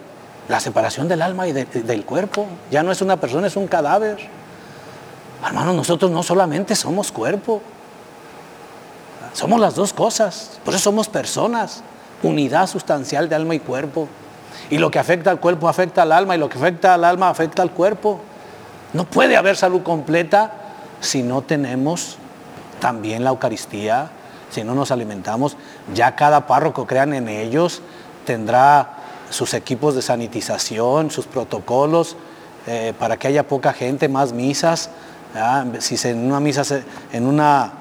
La 0.48 0.60
separación 0.60 1.08
del 1.08 1.22
alma 1.22 1.46
y 1.46 1.52
del 1.52 2.04
cuerpo. 2.04 2.46
Ya 2.70 2.82
no 2.82 2.92
es 2.92 3.00
una 3.00 3.16
persona, 3.18 3.46
es 3.46 3.56
un 3.56 3.68
cadáver. 3.68 4.18
Hermanos, 5.44 5.74
nosotros 5.74 6.10
no 6.10 6.22
solamente 6.22 6.74
somos 6.74 7.12
cuerpo. 7.12 7.62
Somos 9.32 9.60
las 9.60 9.74
dos 9.74 9.92
cosas, 9.92 10.58
por 10.64 10.72
eso 10.72 10.84
somos 10.84 11.08
personas, 11.08 11.82
unidad 12.22 12.66
sustancial 12.66 13.28
de 13.28 13.34
alma 13.34 13.54
y 13.54 13.58
cuerpo. 13.60 14.08
Y 14.70 14.78
lo 14.78 14.90
que 14.90 14.98
afecta 14.98 15.30
al 15.30 15.40
cuerpo 15.40 15.68
afecta 15.68 16.02
al 16.02 16.12
alma 16.12 16.34
y 16.36 16.38
lo 16.38 16.48
que 16.48 16.58
afecta 16.58 16.94
al 16.94 17.04
alma 17.04 17.28
afecta 17.28 17.62
al 17.62 17.70
cuerpo. 17.70 18.20
No 18.92 19.04
puede 19.04 19.36
haber 19.36 19.56
salud 19.56 19.82
completa 19.82 20.52
si 21.00 21.22
no 21.22 21.42
tenemos 21.42 22.18
también 22.80 23.24
la 23.24 23.30
Eucaristía, 23.30 24.10
si 24.50 24.64
no 24.64 24.74
nos 24.74 24.90
alimentamos. 24.90 25.56
Ya 25.94 26.16
cada 26.16 26.46
párroco, 26.46 26.86
crean 26.86 27.14
en 27.14 27.28
ellos, 27.28 27.82
tendrá 28.24 28.96
sus 29.30 29.54
equipos 29.54 29.94
de 29.94 30.02
sanitización, 30.02 31.10
sus 31.10 31.26
protocolos, 31.26 32.16
eh, 32.66 32.92
para 32.98 33.16
que 33.16 33.28
haya 33.28 33.46
poca 33.46 33.72
gente, 33.72 34.08
más 34.08 34.32
misas. 34.32 34.90
Si 35.80 36.08
en 36.08 36.26
una 36.26 36.40
misa, 36.40 36.62
en 37.12 37.26
una 37.26 37.72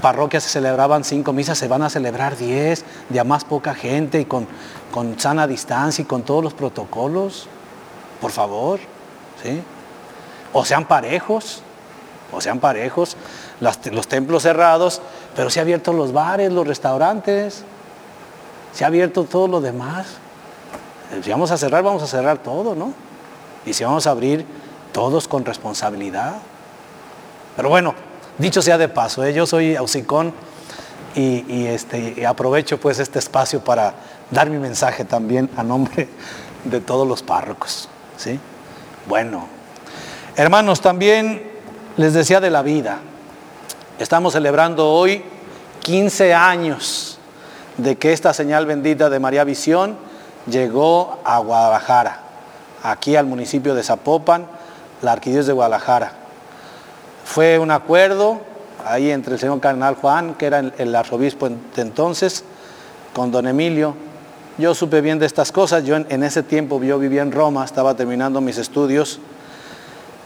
parroquia 0.00 0.40
se 0.40 0.48
celebraban 0.48 1.04
cinco 1.04 1.32
misas, 1.32 1.58
se 1.58 1.68
van 1.68 1.82
a 1.82 1.90
celebrar 1.90 2.36
diez, 2.36 2.84
de 3.08 3.20
a 3.20 3.24
más 3.24 3.44
poca 3.44 3.74
gente 3.74 4.20
y 4.20 4.24
con, 4.24 4.46
con 4.90 5.18
sana 5.18 5.46
distancia 5.46 6.02
y 6.02 6.06
con 6.06 6.22
todos 6.22 6.42
los 6.42 6.54
protocolos. 6.54 7.46
Por 8.20 8.30
favor, 8.30 8.80
¿sí? 9.42 9.62
O 10.52 10.64
sean 10.64 10.86
parejos, 10.86 11.62
o 12.32 12.40
sean 12.40 12.58
parejos, 12.58 13.16
los 13.60 14.08
templos 14.08 14.42
cerrados, 14.42 15.00
pero 15.36 15.50
se 15.50 15.60
han 15.60 15.64
abierto 15.64 15.92
los 15.92 16.12
bares, 16.12 16.52
los 16.52 16.66
restaurantes, 16.66 17.64
se 18.72 18.84
ha 18.84 18.86
abierto 18.86 19.24
todo 19.24 19.48
lo 19.48 19.60
demás. 19.60 20.06
Si 21.22 21.30
vamos 21.30 21.50
a 21.50 21.56
cerrar, 21.56 21.82
vamos 21.82 22.02
a 22.02 22.06
cerrar 22.06 22.38
todo, 22.38 22.74
¿no? 22.74 22.92
Y 23.64 23.72
si 23.72 23.84
vamos 23.84 24.06
a 24.06 24.10
abrir, 24.10 24.44
todos 24.92 25.28
con 25.28 25.44
responsabilidad. 25.44 26.36
Pero 27.56 27.68
bueno, 27.68 27.94
dicho 28.38 28.62
sea 28.62 28.78
de 28.78 28.88
paso, 28.88 29.24
¿eh? 29.24 29.32
yo 29.32 29.46
soy 29.46 29.76
Ausicón 29.76 30.32
y, 31.14 31.66
este, 31.66 32.26
aprovecho 32.26 32.78
pues 32.78 32.98
este 32.98 33.18
espacio 33.18 33.60
para 33.60 33.94
dar 34.30 34.50
mi 34.50 34.58
mensaje 34.58 35.04
también 35.04 35.50
a 35.56 35.62
nombre 35.62 36.08
de 36.64 36.80
todos 36.80 37.06
los 37.06 37.22
párrocos. 37.22 37.88
¿sí? 38.16 38.38
Bueno, 39.06 39.46
hermanos, 40.36 40.80
también 40.80 41.42
les 41.96 42.12
decía 42.14 42.40
de 42.40 42.50
la 42.50 42.62
vida. 42.62 42.98
Estamos 43.98 44.34
celebrando 44.34 44.90
hoy 44.90 45.22
15 45.80 46.34
años 46.34 47.18
de 47.76 47.96
que 47.96 48.12
esta 48.12 48.32
señal 48.34 48.66
bendita 48.66 49.08
de 49.08 49.18
María 49.18 49.44
Visión 49.44 49.96
llegó 50.46 51.20
a 51.24 51.38
Guadalajara, 51.38 52.20
aquí 52.82 53.16
al 53.16 53.26
municipio 53.26 53.74
de 53.74 53.82
Zapopan, 53.82 54.46
la 55.02 55.12
arquidiócesis 55.12 55.48
de 55.48 55.52
Guadalajara. 55.52 56.12
Fue 57.24 57.58
un 57.58 57.70
acuerdo 57.70 58.40
ahí 58.84 59.10
entre 59.10 59.34
el 59.34 59.40
señor 59.40 59.60
cardenal 59.60 59.94
Juan, 59.96 60.34
que 60.34 60.46
era 60.46 60.60
el, 60.60 60.94
arzobispo 60.94 61.48
de 61.48 61.82
entonces, 61.82 62.44
con 63.14 63.30
don 63.30 63.46
Emilio. 63.46 63.94
Yo 64.58 64.74
supe 64.74 65.00
bien 65.00 65.20
de 65.20 65.26
estas 65.26 65.52
cosas, 65.52 65.84
yo 65.84 65.94
en, 65.94 66.22
ese 66.24 66.42
tiempo 66.42 66.82
yo 66.82 66.98
vivía 66.98 67.22
en 67.22 67.30
Roma, 67.30 67.64
estaba 67.64 67.94
terminando 67.94 68.40
mis 68.40 68.58
estudios 68.58 69.20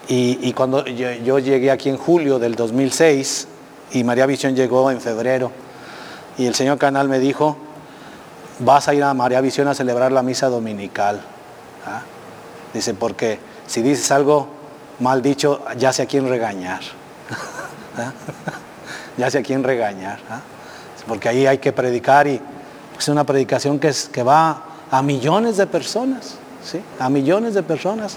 y, 0.09 0.51
cuando 0.55 0.87
yo, 0.87 1.39
llegué 1.39 1.71
aquí 1.71 1.91
en 1.91 1.99
julio 1.99 2.39
del 2.39 2.55
2006 2.55 3.47
y 3.93 4.05
María 4.05 4.25
Visión 4.25 4.57
llegó 4.57 4.91
en 4.91 5.03
febrero 5.03 5.53
y 6.39 6.47
el 6.47 6.55
señor 6.55 6.79
Canal 6.79 7.11
me 7.11 7.19
dijo, 7.19 7.59
vas 8.61 8.89
a 8.89 8.95
ir 8.95 9.05
a 9.05 9.12
María 9.12 9.43
Visión 9.43 9.69
a 9.69 9.75
celebrar 9.75 10.12
la 10.12 10.23
misa 10.23 10.49
dominical. 10.49 11.21
¿ah? 11.87 12.01
Dice, 12.73 12.95
porque 12.95 13.39
si 13.67 13.83
dices 13.83 14.11
algo 14.12 14.49
mal 15.01 15.21
dicho, 15.21 15.62
ya 15.77 15.93
sé 15.93 16.03
a 16.03 16.07
quién 16.07 16.27
regañar. 16.27 16.81
¿Ah? 17.99 18.12
ya 19.19 19.31
sé 19.31 19.41
a 19.41 19.43
quién 19.43 19.62
regañar. 19.62 20.21
¿ah? 20.31 20.41
Porque 21.07 21.29
ahí 21.29 21.47
hay 21.47 21.59
que 21.59 21.73
predicar 21.73 22.27
y 22.27 22.41
es 23.02 23.09
una 23.09 23.25
predicación 23.25 23.78
que, 23.78 23.88
es, 23.88 24.09
que 24.09 24.23
va 24.23 24.62
a 24.90 25.03
millones 25.03 25.57
de 25.57 25.66
personas, 25.66 26.35
¿sí? 26.64 26.81
a 26.98 27.09
millones 27.09 27.55
de 27.55 27.62
personas. 27.62 28.16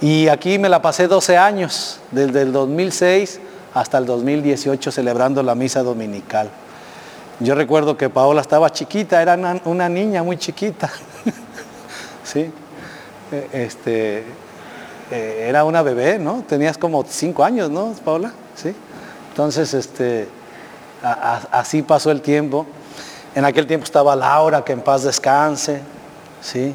Y 0.00 0.28
aquí 0.28 0.58
me 0.58 0.68
la 0.68 0.82
pasé 0.82 1.08
12 1.08 1.36
años, 1.36 1.98
desde 2.10 2.42
el 2.42 2.52
2006 2.52 3.40
hasta 3.74 3.98
el 3.98 4.06
2018 4.06 4.90
celebrando 4.90 5.42
la 5.42 5.54
misa 5.54 5.82
dominical. 5.82 6.50
Yo 7.40 7.54
recuerdo 7.54 7.96
que 7.96 8.08
Paola 8.08 8.40
estaba 8.40 8.70
chiquita, 8.70 9.20
era 9.20 9.36
una, 9.64 9.88
niña 9.88 10.22
muy 10.22 10.38
chiquita. 10.38 10.90
¿Sí? 12.24 12.50
E, 13.32 13.48
este, 13.52 14.24
e, 15.10 15.46
era 15.48 15.64
una 15.64 15.82
bebé, 15.82 16.18
¿no? 16.18 16.44
Tenías 16.48 16.78
como 16.78 17.04
cinco 17.06 17.44
años, 17.44 17.70
¿no, 17.70 17.92
Paola? 18.04 18.32
¿Sí? 18.54 18.74
Entonces, 19.30 19.74
este, 19.74 20.28
así 21.02 21.82
pasó 21.82 22.10
el 22.10 22.22
tiempo. 22.22 22.66
En 23.36 23.44
aquel 23.44 23.66
tiempo 23.66 23.84
estaba 23.84 24.16
Laura, 24.16 24.64
que 24.64 24.72
en 24.72 24.80
paz 24.80 25.02
descanse, 25.02 25.82
¿sí? 26.40 26.74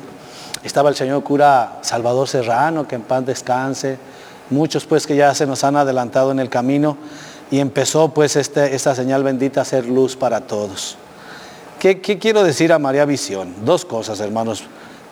Estaba 0.63 0.89
el 0.89 0.95
señor 0.95 1.23
cura 1.23 1.79
Salvador 1.81 2.27
Serrano, 2.27 2.87
que 2.87 2.93
en 2.93 3.01
paz 3.01 3.25
descanse. 3.25 3.97
Muchos 4.51 4.85
pues 4.85 5.07
que 5.07 5.15
ya 5.15 5.33
se 5.33 5.47
nos 5.47 5.63
han 5.63 5.75
adelantado 5.75 6.31
en 6.31 6.39
el 6.39 6.49
camino 6.49 6.97
y 7.49 7.57
empezó 7.57 8.09
pues 8.09 8.35
este, 8.35 8.75
esta 8.75 8.93
señal 8.93 9.23
bendita 9.23 9.61
a 9.61 9.65
ser 9.65 9.87
luz 9.87 10.15
para 10.15 10.41
todos. 10.41 10.97
¿Qué, 11.79 11.99
quiero 11.99 12.43
decir 12.43 12.71
a 12.71 12.77
María 12.77 13.05
Visión? 13.05 13.55
Dos 13.65 13.83
cosas, 13.83 14.19
hermanos. 14.19 14.63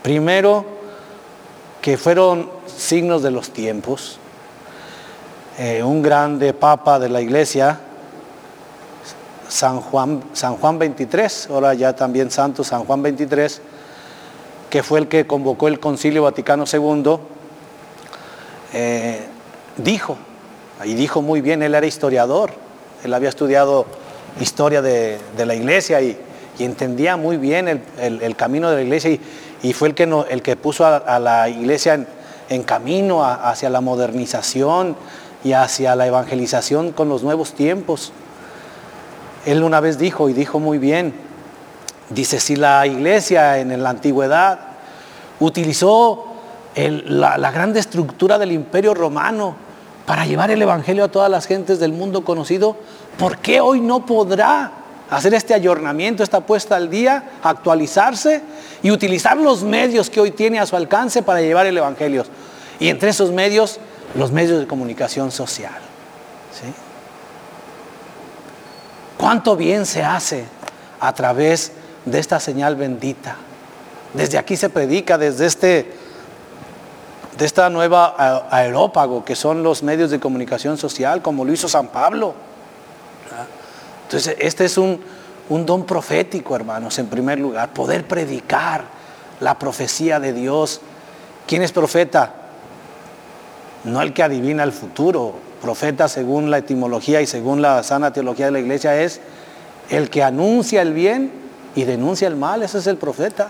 Primero, 0.03 0.65
que 1.81 1.97
fueron 1.97 2.47
signos 2.67 3.23
de 3.23 3.31
los 3.31 3.49
tiempos. 3.49 4.19
Eh, 5.57 5.81
un 5.81 6.03
grande 6.03 6.53
papa 6.53 6.99
de 6.99 7.09
la 7.09 7.21
iglesia, 7.21 7.79
San 9.49 9.81
Juan, 9.81 10.23
San 10.33 10.55
Juan 10.55 10.79
23, 10.79 11.49
ahora 11.51 11.73
ya 11.73 11.93
también 11.93 12.31
santo 12.31 12.63
San 12.63 12.85
Juan 12.85 13.01
23, 13.01 13.61
que 14.69 14.83
fue 14.83 14.99
el 14.99 15.07
que 15.07 15.25
convocó 15.27 15.67
el 15.67 15.79
Concilio 15.79 16.23
Vaticano 16.23 16.65
II, 16.71 17.17
eh, 18.73 19.25
dijo, 19.77 20.17
y 20.85 20.93
dijo 20.93 21.21
muy 21.21 21.41
bien, 21.41 21.63
él 21.63 21.73
era 21.73 21.85
historiador, 21.85 22.51
él 23.03 23.13
había 23.13 23.29
estudiado 23.29 23.85
historia 24.39 24.81
de, 24.81 25.19
la 25.37 25.55
iglesia 25.55 26.01
y, 26.01 26.17
entendía 26.59 27.15
muy 27.15 27.37
bien 27.37 27.81
el, 27.97 28.35
camino 28.35 28.69
de 28.69 28.75
la 28.75 28.81
iglesia 28.83 29.17
y, 29.63 29.73
fue 29.73 29.87
el 29.87 29.95
que, 29.95 30.03
el 30.29 30.41
que 30.41 30.55
puso 30.57 30.85
a, 30.85 31.19
la 31.19 31.49
iglesia 31.49 32.05
en, 32.49 32.63
camino 32.63 33.23
hacia 33.25 33.69
la 33.69 33.81
modernización 33.81 34.95
y 35.43 35.53
hacia 35.53 35.95
la 35.95 36.05
evangelización 36.05 36.91
con 36.91 37.07
los 37.07 37.23
nuevos 37.23 37.53
tiempos. 37.53 38.11
Él 39.45 39.63
una 39.63 39.79
vez 39.79 39.97
dijo, 39.97 40.29
y 40.29 40.33
dijo 40.33 40.59
muy 40.59 40.77
bien, 40.77 41.13
dice, 42.09 42.39
si 42.39 42.55
la 42.55 42.85
iglesia 42.85 43.57
en 43.59 43.81
la 43.81 43.89
antigüedad 43.89 44.59
utilizó 45.39 46.25
la, 46.75 47.37
la 47.37 47.51
gran 47.51 47.75
estructura 47.75 48.37
del 48.37 48.51
imperio 48.51 48.93
romano, 48.93 49.69
para 50.09 50.25
llevar 50.25 50.49
el 50.49 50.59
Evangelio 50.59 51.03
a 51.03 51.07
todas 51.09 51.29
las 51.29 51.45
gentes 51.45 51.79
del 51.79 51.93
mundo 51.93 52.23
conocido, 52.23 52.75
¿por 53.19 53.37
qué 53.37 53.61
hoy 53.61 53.79
no 53.79 54.07
podrá 54.07 54.71
hacer 55.07 55.35
este 55.35 55.53
ayornamiento, 55.53 56.23
esta 56.23 56.41
puesta 56.41 56.75
al 56.77 56.89
día, 56.89 57.33
actualizarse 57.43 58.41
y 58.81 58.89
utilizar 58.89 59.37
los 59.37 59.61
medios 59.61 60.09
que 60.09 60.19
hoy 60.19 60.31
tiene 60.31 60.59
a 60.59 60.65
su 60.65 60.75
alcance 60.75 61.21
para 61.21 61.41
llevar 61.41 61.67
el 61.67 61.77
Evangelio? 61.77 62.25
Y 62.79 62.87
entre 62.87 63.11
esos 63.11 63.29
medios, 63.29 63.79
los 64.15 64.31
medios 64.31 64.59
de 64.59 64.65
comunicación 64.65 65.29
social. 65.29 65.88
¿Cuánto 69.19 69.57
bien 69.57 69.85
se 69.85 70.01
hace 70.01 70.45
a 71.01 71.11
través 71.11 71.73
de 72.05 72.19
esta 72.19 72.39
señal 72.39 72.77
bendita? 72.77 73.35
Desde 74.13 74.37
aquí 74.37 74.55
se 74.55 74.69
predica, 74.69 75.17
desde 75.17 75.45
este 75.45 75.93
de 77.37 77.45
esta 77.45 77.69
nueva 77.69 78.47
aerópago 78.49 79.25
que 79.25 79.35
son 79.35 79.61
los 79.61 79.83
medios 79.83 80.09
de 80.09 80.21
comunicación 80.21 80.77
social, 80.77 81.21
como 81.21 81.43
lo 81.43 81.51
hizo 81.51 81.67
San 81.67 81.89
Pablo. 81.89 82.33
Entonces, 84.03 84.37
este 84.39 84.63
es 84.63 84.77
un, 84.77 85.01
don 85.49 85.85
profético, 85.85 86.55
hermanos, 86.55 86.97
en 86.97 87.07
primer 87.07 87.39
lugar, 87.39 87.73
poder 87.73 88.07
predicar 88.07 88.85
la 89.41 89.59
profecía 89.59 90.21
de 90.21 90.31
Dios. 90.31 90.79
¿Quién 91.45 91.61
es 91.61 91.73
profeta? 91.73 92.35
No 93.83 94.01
el 94.01 94.13
que 94.13 94.23
adivina 94.23 94.63
el 94.63 94.71
futuro. 94.71 95.48
Profeta, 95.61 96.07
según 96.07 96.49
la 96.49 96.59
etimología 96.59 97.21
y 97.21 97.27
según 97.27 97.61
la 97.61 97.83
sana 97.83 98.13
teología 98.13 98.45
de 98.45 98.51
la 98.53 98.59
iglesia, 98.59 99.01
es 99.01 99.19
el 99.89 100.09
que 100.09 100.23
anuncia 100.23 100.81
el 100.81 100.93
bien 100.93 101.31
y 101.75 101.83
denuncia 101.83 102.27
el 102.27 102.35
mal. 102.35 102.63
Ese 102.63 102.77
es 102.77 102.87
el 102.87 102.97
profeta. 102.97 103.49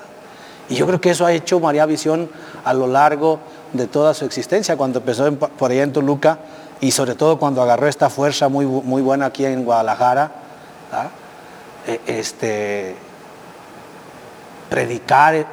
Y 0.69 0.75
yo 0.75 0.87
creo 0.87 1.01
que 1.01 1.11
eso 1.11 1.25
ha 1.25 1.31
hecho 1.31 1.59
María 1.59 1.85
Visión 1.85 2.29
a 2.63 2.73
lo 2.73 2.87
largo 2.87 3.39
de 3.73 3.87
toda 3.87 4.13
su 4.13 4.25
existencia, 4.25 4.77
cuando 4.77 4.99
empezó 4.99 5.31
por 5.33 5.71
allá 5.71 5.83
en 5.83 5.93
Toluca 5.93 6.39
y 6.81 6.91
sobre 6.91 7.15
todo 7.15 7.37
cuando 7.37 7.61
agarró 7.61 7.87
esta 7.87 8.09
fuerza 8.09 8.49
muy, 8.49 8.65
muy 8.65 9.01
buena 9.01 9.27
aquí 9.27 9.45
en 9.45 9.63
Guadalajara, 9.65 10.31
e, 11.85 11.99
este, 12.07 12.95
predicar 14.69 15.45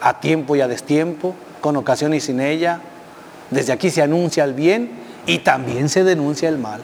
a 0.00 0.20
tiempo 0.20 0.56
y 0.56 0.60
a 0.60 0.68
destiempo, 0.68 1.34
con 1.60 1.76
ocasión 1.76 2.14
y 2.14 2.20
sin 2.20 2.40
ella. 2.40 2.80
Desde 3.50 3.72
aquí 3.72 3.90
se 3.90 4.02
anuncia 4.02 4.44
el 4.44 4.54
bien 4.54 5.05
y 5.26 5.38
también 5.38 5.88
se 5.88 6.04
denuncia 6.04 6.48
el 6.48 6.58
mal. 6.58 6.82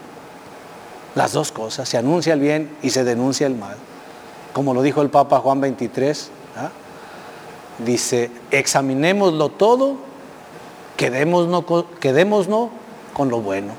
Las 1.14 1.32
dos 1.32 1.52
cosas, 1.52 1.88
se 1.88 1.98
anuncia 1.98 2.34
el 2.34 2.40
bien 2.40 2.74
y 2.82 2.90
se 2.90 3.04
denuncia 3.04 3.46
el 3.46 3.54
mal. 3.54 3.76
Como 4.52 4.74
lo 4.74 4.82
dijo 4.82 5.02
el 5.02 5.10
Papa 5.10 5.38
Juan 5.38 5.60
23, 5.60 6.30
¿ah? 6.56 6.70
dice, 7.84 8.30
examinémoslo 8.50 9.50
todo, 9.50 9.96
quedémonos, 10.96 11.64
quedémonos 12.00 12.70
con 13.12 13.28
lo 13.28 13.40
bueno. 13.40 13.74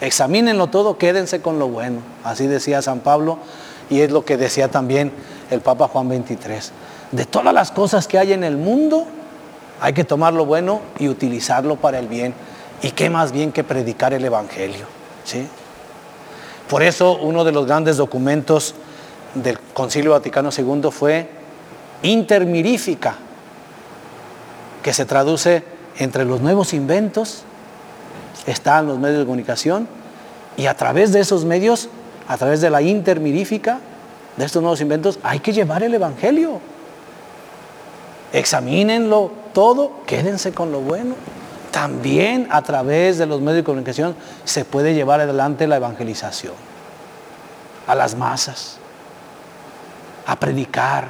Examínenlo 0.00 0.66
todo, 0.68 0.98
quédense 0.98 1.42
con 1.42 1.58
lo 1.58 1.68
bueno. 1.68 2.00
Así 2.24 2.46
decía 2.46 2.82
San 2.82 3.00
Pablo 3.00 3.38
y 3.88 4.00
es 4.00 4.10
lo 4.10 4.24
que 4.24 4.36
decía 4.36 4.68
también 4.68 5.12
el 5.50 5.60
Papa 5.60 5.88
Juan 5.88 6.08
23. 6.08 6.72
De 7.12 7.24
todas 7.24 7.52
las 7.52 7.70
cosas 7.70 8.08
que 8.08 8.18
hay 8.18 8.32
en 8.32 8.42
el 8.42 8.56
mundo, 8.56 9.06
hay 9.80 9.92
que 9.92 10.04
tomar 10.04 10.32
lo 10.32 10.46
bueno 10.46 10.80
y 10.98 11.08
utilizarlo 11.08 11.76
para 11.76 11.98
el 11.98 12.08
bien. 12.08 12.34
¿Y 12.82 12.90
qué 12.90 13.08
más 13.08 13.32
bien 13.32 13.52
que 13.52 13.62
predicar 13.62 14.12
el 14.12 14.24
Evangelio? 14.24 14.86
¿sí? 15.24 15.46
Por 16.68 16.82
eso 16.82 17.16
uno 17.16 17.44
de 17.44 17.52
los 17.52 17.66
grandes 17.66 17.96
documentos 17.96 18.74
del 19.34 19.58
Concilio 19.72 20.10
Vaticano 20.10 20.50
II 20.56 20.90
fue 20.90 21.28
intermirífica, 22.02 23.14
que 24.82 24.92
se 24.92 25.04
traduce 25.04 25.62
entre 25.98 26.24
los 26.24 26.40
nuevos 26.40 26.74
inventos, 26.74 27.44
están 28.46 28.86
los 28.86 28.98
medios 28.98 29.20
de 29.20 29.24
comunicación, 29.24 29.86
y 30.56 30.66
a 30.66 30.74
través 30.74 31.12
de 31.12 31.20
esos 31.20 31.44
medios, 31.44 31.88
a 32.26 32.36
través 32.36 32.60
de 32.60 32.70
la 32.70 32.82
intermirífica, 32.82 33.78
de 34.36 34.44
estos 34.44 34.60
nuevos 34.60 34.80
inventos, 34.80 35.18
hay 35.22 35.38
que 35.38 35.52
llevar 35.52 35.82
el 35.82 35.94
Evangelio. 35.94 36.58
Examínenlo 38.32 39.30
todo, 39.52 40.00
quédense 40.06 40.52
con 40.52 40.72
lo 40.72 40.80
bueno. 40.80 41.14
También 41.72 42.46
a 42.50 42.62
través 42.62 43.18
de 43.18 43.26
los 43.26 43.40
medios 43.40 43.56
de 43.56 43.64
comunicación 43.64 44.14
se 44.44 44.64
puede 44.64 44.94
llevar 44.94 45.20
adelante 45.20 45.66
la 45.66 45.76
evangelización 45.76 46.54
a 47.86 47.94
las 47.94 48.14
masas, 48.14 48.76
a 50.26 50.38
predicar 50.38 51.08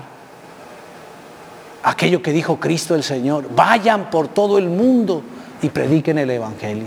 aquello 1.83 2.23
que 2.23 2.33
dijo 2.33 2.59
Cristo 2.59 2.95
el 2.95 3.03
Señor. 3.03 3.55
Vayan 3.55 4.09
por 4.11 4.29
todo 4.29 4.57
el 4.57 4.69
mundo 4.69 5.23
y 5.61 5.69
prediquen 5.69 6.19
el 6.19 6.31
Evangelio. 6.31 6.87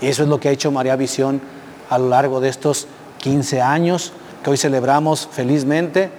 Y 0.00 0.06
eso 0.06 0.22
es 0.22 0.28
lo 0.28 0.40
que 0.40 0.48
ha 0.48 0.52
hecho 0.52 0.72
María 0.72 0.96
Visión 0.96 1.40
a 1.88 1.98
lo 1.98 2.08
largo 2.08 2.40
de 2.40 2.48
estos 2.48 2.88
15 3.18 3.62
años 3.62 4.12
que 4.42 4.50
hoy 4.50 4.56
celebramos 4.56 5.28
felizmente 5.30 6.10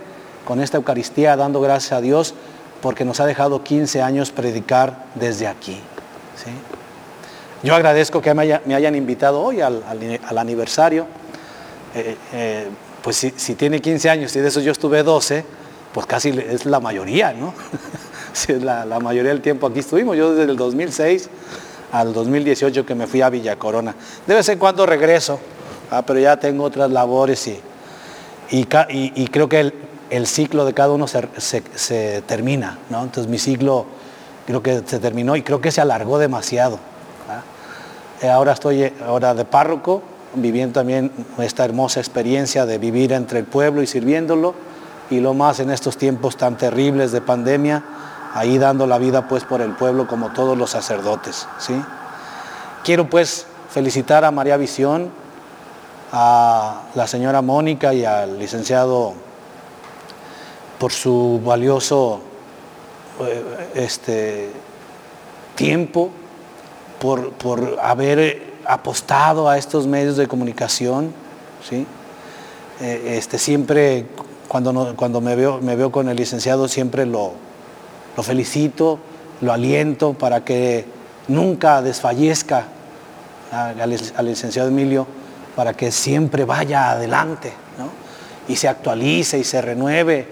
con 0.45 0.61
esta 0.61 0.77
Eucaristía, 0.77 1.35
dando 1.35 1.59
gracias 1.59 1.93
a 1.93 2.01
Dios 2.01 2.33
porque 2.81 3.05
nos 3.05 3.19
ha 3.19 3.25
dejado 3.25 3.63
15 3.63 4.01
años 4.01 4.31
predicar 4.31 5.05
desde 5.15 5.47
aquí. 5.47 5.79
Yo 7.63 7.75
agradezco 7.75 8.21
que 8.21 8.33
me, 8.33 8.53
hayan 8.75 8.95
invitado 8.95 9.41
hoy 9.41 9.61
al, 9.61 9.83
aniversario. 10.37 11.07
Eh, 11.95 12.15
eh, 12.33 12.67
pues 13.01 13.15
si, 13.35 13.55
tiene 13.55 13.81
15 13.81 14.09
años 14.09 14.35
y 14.35 14.39
de 14.39 14.47
eso 14.47 14.59
yo 14.59 14.71
estuve 14.71 15.01
12, 15.03 15.43
pues 15.93 16.05
casi 16.05 16.29
es 16.29 16.65
la 16.65 16.79
mayoría, 16.79 17.33
¿no? 17.33 17.53
la, 18.61 18.85
la, 18.85 18.99
mayoría 18.99 19.31
del 19.31 19.41
tiempo 19.41 19.67
aquí 19.67 19.79
estuvimos. 19.79 20.17
Yo 20.17 20.35
desde 20.35 20.51
el 20.51 20.57
2006 20.57 21.29
al 21.91 22.13
2018 22.13 22.85
que 22.85 22.95
me 22.95 23.07
fui 23.07 23.21
a 23.21 23.29
Villa 23.29 23.55
Corona. 23.55 23.95
De 24.25 24.35
vez 24.35 24.47
en 24.49 24.59
cuando 24.59 24.85
regreso, 24.85 25.39
ah, 25.91 26.03
pero 26.05 26.19
ya 26.19 26.37
tengo 26.37 26.63
otras 26.63 26.91
labores 26.91 27.47
y, 27.47 27.59
y, 28.49 29.27
creo 29.27 29.49
que 29.49 29.71
el, 30.09 30.27
ciclo 30.27 30.65
de 30.65 30.73
cada 30.73 30.91
uno 30.91 31.07
se, 31.07 32.21
termina, 32.25 32.77
¿no? 32.89 33.03
Entonces 33.03 33.29
mi 33.29 33.37
ciclo 33.37 33.85
creo 34.47 34.63
que 34.63 34.81
se 34.85 34.99
terminó 34.99 35.35
y 35.35 35.43
creo 35.43 35.59
que 35.61 35.71
se 35.71 35.81
alargó 35.81 36.17
demasiado. 36.17 36.79
Eh, 38.21 38.29
ahora 38.29 38.53
estoy 38.53 38.81
eh, 38.81 38.93
ahora 39.05 39.35
de 39.35 39.45
párroco, 39.45 40.01
viviendo 40.33 40.79
también 40.79 41.11
esta 41.37 41.65
hermosa 41.65 41.99
experiencia 41.99 42.65
de 42.65 42.79
vivir 42.79 43.11
entre 43.11 43.39
el 43.39 43.45
pueblo 43.45 43.83
y 43.83 43.87
sirviéndolo, 43.87 44.55
y 45.11 45.19
lo 45.19 45.33
más 45.33 45.59
en 45.59 45.69
estos 45.69 45.97
tiempos 45.97 46.37
tan 46.37 46.57
terribles 46.57 47.11
de 47.11 47.21
pandemia, 47.21 47.83
ahí 48.33 48.57
dando 48.57 48.87
la 48.87 48.97
vida 48.97 49.27
pues 49.27 49.43
por 49.43 49.61
el 49.61 49.73
pueblo 49.73 50.07
como 50.07 50.31
todos 50.31 50.57
los 50.57 50.71
sacerdotes. 50.71 51.47
¿sí? 51.59 51.79
Quiero 52.83 53.09
pues 53.09 53.45
felicitar 53.69 54.25
a 54.25 54.31
María 54.31 54.57
Visión, 54.57 55.11
a 56.13 56.83
la 56.95 57.05
señora 57.05 57.41
Mónica 57.41 57.93
y 57.93 58.05
al 58.05 58.39
licenciado 58.39 59.13
por 60.79 60.91
su 60.91 61.41
valioso 61.43 62.21
este, 63.75 64.49
tiempo, 65.55 66.11
por, 66.99 67.77
haber 67.81 68.41
apostado 68.65 69.49
a 69.49 69.57
estos 69.57 69.87
medios 69.87 70.17
de 70.17 70.27
comunicación. 70.27 71.11
¿sí? 71.67 71.85
Eh, 72.81 73.15
este, 73.17 73.37
siempre, 73.37 74.05
cuando, 74.47 74.95
cuando 74.95 75.21
me, 75.21 75.35
veo, 75.35 75.59
me 75.61 75.75
veo 75.75 75.91
con 75.91 76.09
el 76.09 76.17
licenciado, 76.17 76.67
siempre 76.67 77.05
lo, 77.05 77.33
lo 78.15 78.23
felicito, 78.23 78.99
lo 79.41 79.53
aliento 79.53 80.13
para 80.13 80.43
que 80.43 80.85
nunca 81.27 81.81
desfallezca 81.81 82.65
al 83.51 84.25
licenciado 84.25 84.67
Emilio 84.67 85.07
para 85.55 85.73
que 85.73 85.91
siempre 85.91 86.45
vaya 86.45 86.91
adelante 86.91 87.51
y 88.47 88.55
se 88.55 88.67
actualice 88.67 89.39
y 89.39 89.43
se 89.43 89.61
renueve 89.61 90.27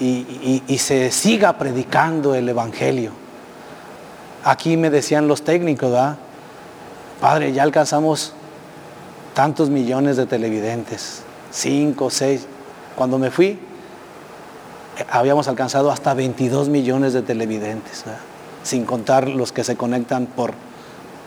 y, 0.00 0.78
se 0.78 1.10
siga 1.10 1.58
predicando 1.58 2.34
el 2.34 2.48
Evangelio. 2.48 3.12
Aquí 4.44 4.76
me 4.76 4.88
decían 4.90 5.28
los 5.28 5.42
técnicos, 5.42 5.92
Padre, 7.20 7.52
ya 7.52 7.62
alcanzamos 7.62 8.32
tantos 9.34 9.68
millones 9.68 10.16
de 10.16 10.26
televidentes, 10.26 11.22
cinco, 11.50 12.08
seis. 12.08 12.46
Cuando 12.96 13.18
me 13.18 13.30
fui, 13.30 13.58
habíamos 15.10 15.48
alcanzado 15.48 15.90
hasta 15.90 16.14
22 16.14 16.68
millones 16.68 17.12
de 17.12 17.22
televidentes, 17.22 18.04
sin 18.62 18.84
contar 18.84 19.28
los 19.28 19.52
que 19.52 19.64
se 19.64 19.76
conectan 19.76 20.26
por, 20.26 20.54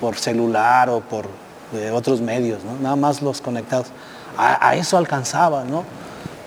por 0.01 0.15
celular 0.15 0.89
o 0.89 1.01
por 1.01 1.27
de 1.73 1.91
otros 1.91 2.21
medios, 2.21 2.59
nada 2.81 2.95
más 2.95 3.21
los 3.21 3.41
conectados. 3.41 3.88
A, 4.38 4.75
eso 4.75 4.97
alcanzaba, 4.97 5.63
¿no? 5.63 5.83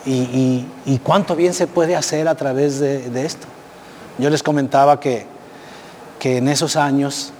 Y, 0.06 1.00
cuánto 1.02 1.34
bien 1.34 1.52
se 1.52 1.66
puede 1.66 1.96
hacer 1.96 2.28
a 2.28 2.34
través 2.34 2.78
de, 2.78 3.26
esto. 3.26 3.46
Yo 4.18 4.30
les 4.30 4.42
comentaba 4.42 5.00
que, 5.00 5.26
que 6.18 6.38
en 6.38 6.48
esos 6.48 6.76
años 6.76 7.32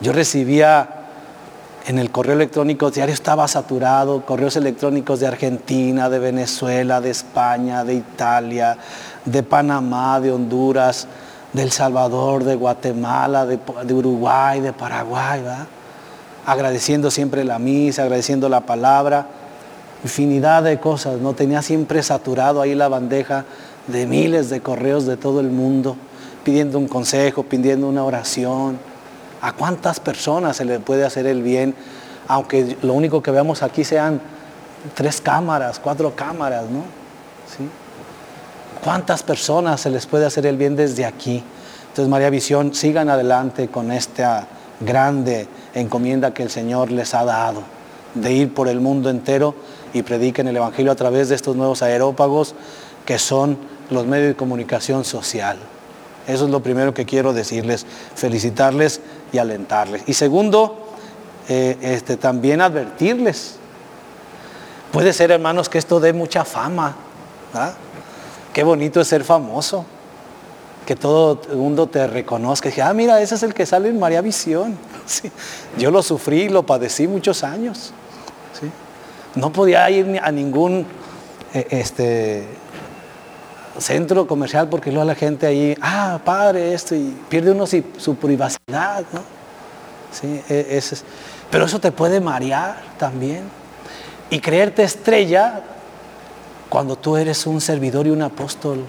yo 0.00 0.12
recibía 0.12 0.90
en 1.86 1.98
el 1.98 2.10
correo 2.10 2.34
electrónico 2.34 2.90
diario 2.90 3.14
estaba 3.14 3.48
saturado, 3.48 4.26
correos 4.26 4.56
electrónicos 4.56 5.20
de 5.20 5.28
Argentina, 5.28 6.10
de 6.10 6.18
Venezuela, 6.18 7.00
de 7.00 7.10
España, 7.10 7.84
de 7.84 7.94
Italia, 7.94 8.76
de 9.24 9.42
Panamá, 9.42 10.20
de 10.20 10.32
Honduras, 10.32 11.06
de 11.52 11.62
El 11.62 11.70
Salvador, 11.70 12.44
de 12.44 12.56
Guatemala, 12.56 13.46
de, 13.46 13.58
de 13.84 13.94
Uruguay, 13.94 14.60
de 14.60 14.72
Paraguay, 14.72 15.40
¿verdad? 15.40 15.66
agradeciendo 16.46 17.10
siempre 17.10 17.44
la 17.44 17.58
misa, 17.58 18.02
agradeciendo 18.02 18.48
la 18.48 18.60
palabra, 18.60 19.26
infinidad 20.02 20.62
de 20.62 20.78
cosas, 20.78 21.20
¿no? 21.20 21.32
Tenía 21.32 21.62
siempre 21.62 22.02
saturado 22.02 22.60
ahí 22.60 22.74
la 22.74 22.88
bandeja 22.88 23.44
de 23.86 24.06
miles 24.06 24.50
de 24.50 24.60
correos 24.60 25.06
de 25.06 25.16
todo 25.16 25.40
el 25.40 25.50
mundo, 25.50 25.96
pidiendo 26.44 26.78
un 26.78 26.88
consejo, 26.88 27.42
pidiendo 27.42 27.88
una 27.88 28.04
oración. 28.04 28.78
¿A 29.40 29.52
cuántas 29.52 30.00
personas 30.00 30.56
se 30.56 30.64
le 30.64 30.80
puede 30.80 31.04
hacer 31.04 31.26
el 31.26 31.42
bien? 31.42 31.74
Aunque 32.28 32.76
lo 32.82 32.94
único 32.94 33.22
que 33.22 33.30
veamos 33.30 33.62
aquí 33.62 33.84
sean 33.84 34.20
tres 34.94 35.20
cámaras, 35.20 35.78
cuatro 35.78 36.14
cámaras, 36.14 36.64
¿no? 36.64 36.80
¿Sí? 37.56 37.68
¿Cuántas 38.82 39.22
personas 39.22 39.80
se 39.80 39.90
les 39.90 40.06
puede 40.06 40.26
hacer 40.26 40.46
el 40.46 40.56
bien 40.56 40.76
desde 40.76 41.04
aquí? 41.04 41.42
Entonces, 41.88 42.10
María 42.10 42.30
Visión, 42.30 42.74
sigan 42.74 43.08
adelante 43.08 43.68
con 43.68 43.90
esta 43.90 44.46
grande 44.80 45.48
encomienda 45.74 46.34
que 46.34 46.42
el 46.42 46.50
Señor 46.50 46.90
les 46.90 47.14
ha 47.14 47.24
dado, 47.24 47.62
de 48.14 48.32
ir 48.32 48.54
por 48.54 48.68
el 48.68 48.80
mundo 48.80 49.10
entero 49.10 49.54
y 49.96 50.02
prediquen 50.02 50.46
el 50.46 50.56
Evangelio 50.56 50.92
a 50.92 50.94
través 50.94 51.30
de 51.30 51.34
estos 51.34 51.56
nuevos 51.56 51.82
aerópagos 51.82 52.54
que 53.06 53.18
son 53.18 53.56
los 53.88 54.04
medios 54.04 54.28
de 54.28 54.36
comunicación 54.36 55.04
social. 55.04 55.56
Eso 56.26 56.44
es 56.44 56.50
lo 56.50 56.60
primero 56.60 56.92
que 56.92 57.06
quiero 57.06 57.32
decirles, 57.32 57.86
felicitarles 58.14 59.00
y 59.32 59.38
alentarles. 59.38 60.02
Y 60.06 60.12
segundo, 60.12 60.76
eh, 61.48 61.78
este, 61.80 62.18
también 62.18 62.60
advertirles. 62.60 63.54
Puede 64.92 65.14
ser, 65.14 65.30
hermanos, 65.30 65.70
que 65.70 65.78
esto 65.78 65.98
dé 65.98 66.12
mucha 66.12 66.44
fama. 66.44 66.94
Qué 68.52 68.64
bonito 68.64 69.00
es 69.00 69.08
ser 69.08 69.24
famoso 69.24 69.86
que 70.84 70.94
todo 70.94 71.40
el 71.50 71.56
mundo 71.56 71.86
te 71.86 72.06
reconozca. 72.06 72.68
Dije, 72.68 72.82
ah, 72.82 72.92
mira, 72.92 73.20
ese 73.22 73.36
es 73.36 73.42
el 73.42 73.54
que 73.54 73.64
sale 73.64 73.88
en 73.88 73.98
María 73.98 74.20
Visión. 74.20 74.76
Yo 75.78 75.90
lo 75.90 76.02
sufrí, 76.02 76.50
lo 76.50 76.66
padecí 76.66 77.08
muchos 77.08 77.42
años. 77.42 77.92
No 79.36 79.52
podía 79.52 79.88
ir 79.90 80.18
a 80.22 80.32
ningún 80.32 80.86
eh, 81.52 81.66
este, 81.70 82.46
centro 83.78 84.26
comercial 84.26 84.68
porque 84.68 84.90
luego 84.90 85.06
la 85.06 85.14
gente 85.14 85.46
ahí, 85.46 85.76
ah, 85.80 86.18
padre, 86.24 86.72
esto, 86.74 86.94
y 86.94 87.16
pierde 87.28 87.50
uno 87.50 87.66
su, 87.66 88.16
privacidad. 88.16 89.04
¿no? 89.12 89.20
Sí, 90.10 90.42
e, 90.48 90.82
pero 91.50 91.66
eso 91.66 91.78
te 91.78 91.92
puede 91.92 92.20
marear 92.20 92.82
también. 92.98 93.44
y 94.28 94.40
creerte 94.40 94.82
estrella 94.82 95.62
cuando 96.68 96.96
tú 96.96 97.16
eres 97.16 97.46
un 97.46 97.60
servidor 97.60 98.06
y 98.06 98.10
un 98.10 98.22
apóstol. 98.22 98.84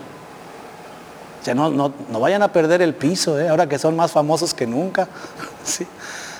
O 1.41 1.43
sea, 1.43 1.53
no, 1.53 1.69
no, 1.69 1.93
no 2.09 2.19
vayan 2.19 2.41
a 2.41 2.51
perder 2.51 2.81
el 2.81 2.95
piso, 2.95 3.39
¿eh? 3.39 3.47
ahora 3.47 3.67
que 3.69 3.77
son 3.77 3.95
más 3.95 4.11
famosos 4.11 4.53
que 4.53 4.65
nunca. 4.65 5.07
¿sí? 5.63 5.85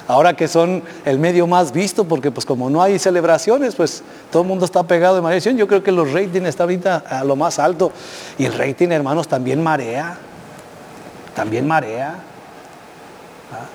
Ahora 0.08 0.36
que 0.36 0.48
son 0.48 0.84
el 1.04 1.20
medio 1.20 1.48
más 1.48 1.74
visto, 1.74 2.06
porque 2.06 2.32
pues 2.32 2.46
como 2.46 2.70
no 2.70 2.82
hay 2.82 2.98
celebraciones, 2.98 3.76
pues 3.76 4.04
todo 4.32 4.44
el 4.44 4.48
mundo 4.48 4.64
está 4.64 4.84
pegado 4.84 5.16
de 5.16 5.22
maldición. 5.22 5.58
Yo 5.58 5.68
creo 5.68 5.84
que 5.84 5.92
los 5.92 6.14
ratings 6.14 6.48
están 6.48 6.66
ahorita 6.66 7.04
a 7.10 7.24
lo 7.26 7.36
más 7.36 7.60
alto. 7.60 7.92
Y 8.38 8.46
el 8.46 8.54
rating, 8.54 8.90
hermanos, 8.90 9.28
también 9.28 9.62
marea. 9.62 10.18
También 11.36 11.68
marea. 11.68 12.16
¿Ah? 13.52 13.66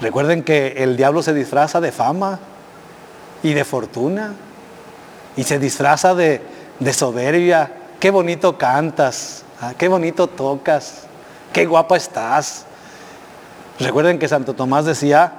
Recuerden 0.00 0.42
que 0.42 0.74
el 0.78 0.96
diablo 0.96 1.22
se 1.22 1.34
disfraza 1.34 1.78
de 1.78 1.92
fama 1.92 2.40
y 3.42 3.52
de 3.52 3.64
fortuna. 3.64 4.32
Y 5.36 5.42
se 5.42 5.58
disfraza 5.58 6.14
de, 6.14 6.40
de 6.80 6.92
soberbia. 6.94 7.70
Qué 8.00 8.10
bonito 8.10 8.56
cantas. 8.56 9.44
¿ah? 9.60 9.74
Qué 9.76 9.88
bonito 9.88 10.26
tocas. 10.26 11.02
Qué 11.52 11.66
guapa 11.66 11.98
estás. 11.98 12.64
Recuerden 13.78 14.18
que 14.18 14.28
Santo 14.28 14.54
Tomás 14.54 14.84
decía 14.84 15.32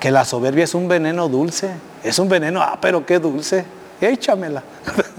que 0.00 0.10
la 0.10 0.24
soberbia 0.24 0.64
es 0.64 0.74
un 0.74 0.88
veneno 0.88 1.28
dulce. 1.28 1.70
Es 2.02 2.18
un 2.18 2.28
veneno, 2.28 2.62
ah, 2.62 2.78
pero 2.80 3.04
qué 3.04 3.18
dulce. 3.18 3.64
Échamela. 4.00 4.62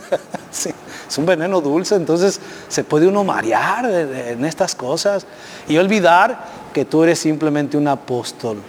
sí, 0.52 0.72
es 1.08 1.18
un 1.18 1.26
veneno 1.26 1.62
dulce, 1.62 1.96
entonces 1.96 2.40
se 2.68 2.84
puede 2.84 3.08
uno 3.08 3.24
marear 3.24 3.86
en 3.86 4.46
estas 4.46 4.76
cosas 4.76 5.26
y 5.68 5.78
olvidar 5.78 6.46
que 6.74 6.86
tú 6.86 7.04
eres 7.04 7.20
simplemente 7.20 7.78
un 7.78 7.88
apóstol, 7.88 8.62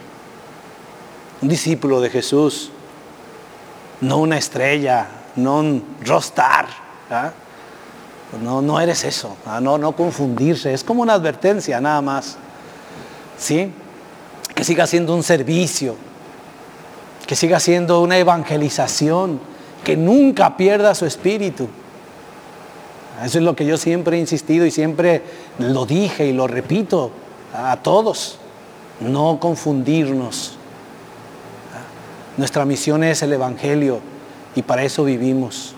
un 1.41 1.47
discípulo 1.47 2.01
de 2.01 2.09
Jesús, 2.09 2.71
no 4.01 4.17
una 4.17 4.37
estrella, 4.37 5.07
no 5.35 5.59
un 5.59 5.97
rostar. 6.03 6.65
¿ah? 7.09 7.31
No, 8.41 8.61
no 8.61 8.79
eres 8.79 9.03
eso, 9.03 9.37
¿ah? 9.45 9.61
no, 9.61 9.77
no 9.77 9.93
confundirse, 9.93 10.73
es 10.73 10.83
como 10.83 11.01
una 11.03 11.13
advertencia 11.13 11.79
nada 11.79 12.01
más. 12.01 12.37
¿Sí? 13.41 13.71
Que 14.55 14.63
siga 14.63 14.87
siendo 14.87 15.15
un 15.15 15.23
servicio, 15.23 15.95
que 17.25 17.35
siga 17.35 17.59
siendo 17.59 18.01
una 18.01 18.17
evangelización, 18.17 19.39
que 19.83 19.97
nunca 19.97 20.55
pierda 20.55 20.93
su 20.95 21.05
espíritu. 21.05 21.67
Eso 23.23 23.39
es 23.39 23.43
lo 23.43 23.55
que 23.55 23.65
yo 23.65 23.77
siempre 23.77 24.17
he 24.17 24.19
insistido 24.19 24.65
y 24.65 24.71
siempre 24.71 25.23
lo 25.59 25.85
dije 25.85 26.25
y 26.27 26.33
lo 26.33 26.47
repito 26.47 27.11
a 27.53 27.77
todos. 27.77 28.37
No 28.99 29.39
confundirnos. 29.39 30.53
Nuestra 32.37 32.65
misión 32.65 33.03
es 33.03 33.21
el 33.23 33.33
Evangelio 33.33 33.99
y 34.55 34.61
para 34.61 34.83
eso 34.83 35.03
vivimos. 35.03 35.73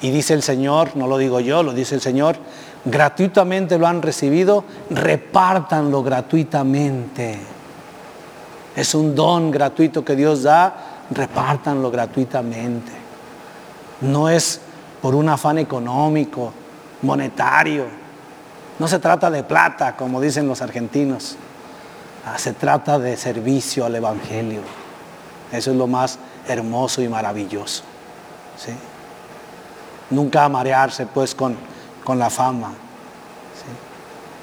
Y 0.00 0.10
dice 0.10 0.34
el 0.34 0.42
Señor, 0.42 0.96
no 0.96 1.06
lo 1.06 1.18
digo 1.18 1.40
yo, 1.40 1.62
lo 1.62 1.72
dice 1.72 1.94
el 1.94 2.00
Señor, 2.00 2.36
gratuitamente 2.84 3.78
lo 3.78 3.86
han 3.86 4.02
recibido, 4.02 4.64
repártanlo 4.90 6.02
gratuitamente. 6.02 7.38
Es 8.74 8.94
un 8.94 9.14
don 9.14 9.50
gratuito 9.50 10.04
que 10.04 10.16
Dios 10.16 10.42
da, 10.42 11.04
repártanlo 11.10 11.90
gratuitamente. 11.90 12.92
No 14.00 14.28
es 14.28 14.60
por 15.00 15.14
un 15.14 15.28
afán 15.28 15.58
económico, 15.58 16.52
monetario. 17.02 17.86
No 18.78 18.88
se 18.88 18.98
trata 18.98 19.30
de 19.30 19.44
plata, 19.44 19.96
como 19.96 20.20
dicen 20.20 20.48
los 20.48 20.62
argentinos. 20.62 21.36
Ah, 22.24 22.38
se 22.38 22.52
trata 22.52 22.98
de 22.98 23.16
servicio 23.16 23.84
al 23.84 23.94
Evangelio. 23.96 24.62
Eso 25.52 25.70
es 25.70 25.76
lo 25.76 25.86
más 25.86 26.18
hermoso 26.48 27.02
y 27.02 27.08
maravilloso. 27.08 27.82
Nunca 30.10 30.48
marearse 30.48 31.06
pues 31.06 31.34
con 31.34 31.56
con 32.04 32.18
la 32.18 32.30
fama, 32.30 32.72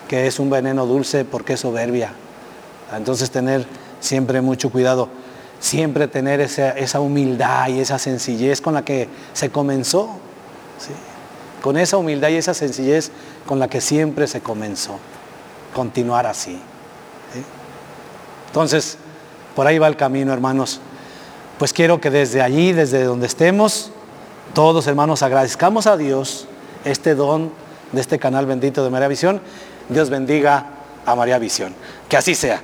que 0.08 0.28
es 0.28 0.40
un 0.40 0.50
veneno 0.50 0.86
dulce 0.86 1.26
porque 1.26 1.54
es 1.54 1.60
soberbia. 1.60 2.12
Entonces 2.96 3.30
tener 3.30 3.66
siempre 4.00 4.42
mucho 4.42 4.72
cuidado, 4.72 5.10
siempre 5.60 6.08
tener 6.08 6.42
esa, 6.42 7.00
humildad 7.00 7.70
y 7.70 7.80
esa 7.80 8.00
sencillez 8.00 8.62
con 8.62 8.74
la 8.74 8.84
que 8.84 9.08
se 9.34 9.50
comenzó, 9.50 10.10
con 11.62 11.78
esa 11.78 11.98
humildad 11.98 12.30
y 12.30 12.38
esa 12.38 12.54
sencillez 12.54 13.12
con 13.46 13.60
la 13.60 13.68
que 13.68 13.82
siempre 13.82 14.28
se 14.28 14.42
comenzó, 14.42 14.98
continuar 15.76 16.26
así. 16.26 16.60
Entonces, 18.48 18.98
por 19.56 19.68
ahí 19.68 19.78
va 19.78 19.88
el 19.88 19.96
camino, 19.96 20.34
hermanos. 20.34 20.80
Pues 21.60 21.74
quiero 21.74 22.00
que 22.00 22.10
desde 22.10 22.42
allí, 22.42 22.72
desde 22.72 23.04
donde 23.04 23.28
estemos, 23.28 23.92
todos 24.54 24.88
hermanos 24.88 25.22
agradezcamos 25.22 25.86
a 25.86 25.98
Dios 25.98 26.48
este 26.86 27.16
don 27.16 27.52
de 27.92 28.02
este 28.02 28.20
canal 28.20 28.46
bendito 28.46 28.84
de 28.84 28.90
María 28.90 29.08
Visión. 29.08 29.42
Dios 29.90 30.10
bendiga 30.10 30.66
a 31.06 31.16
María 31.16 31.40
Visión. 31.40 31.74
Que 32.08 32.18
así 32.18 32.36
sea. 32.36 32.62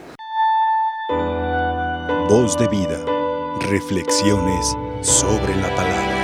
Voz 2.30 2.58
de 2.58 2.68
vida. 2.68 2.98
Reflexiones 3.70 4.76
sobre 5.02 5.56
la 5.56 5.76
palabra. 5.76 6.15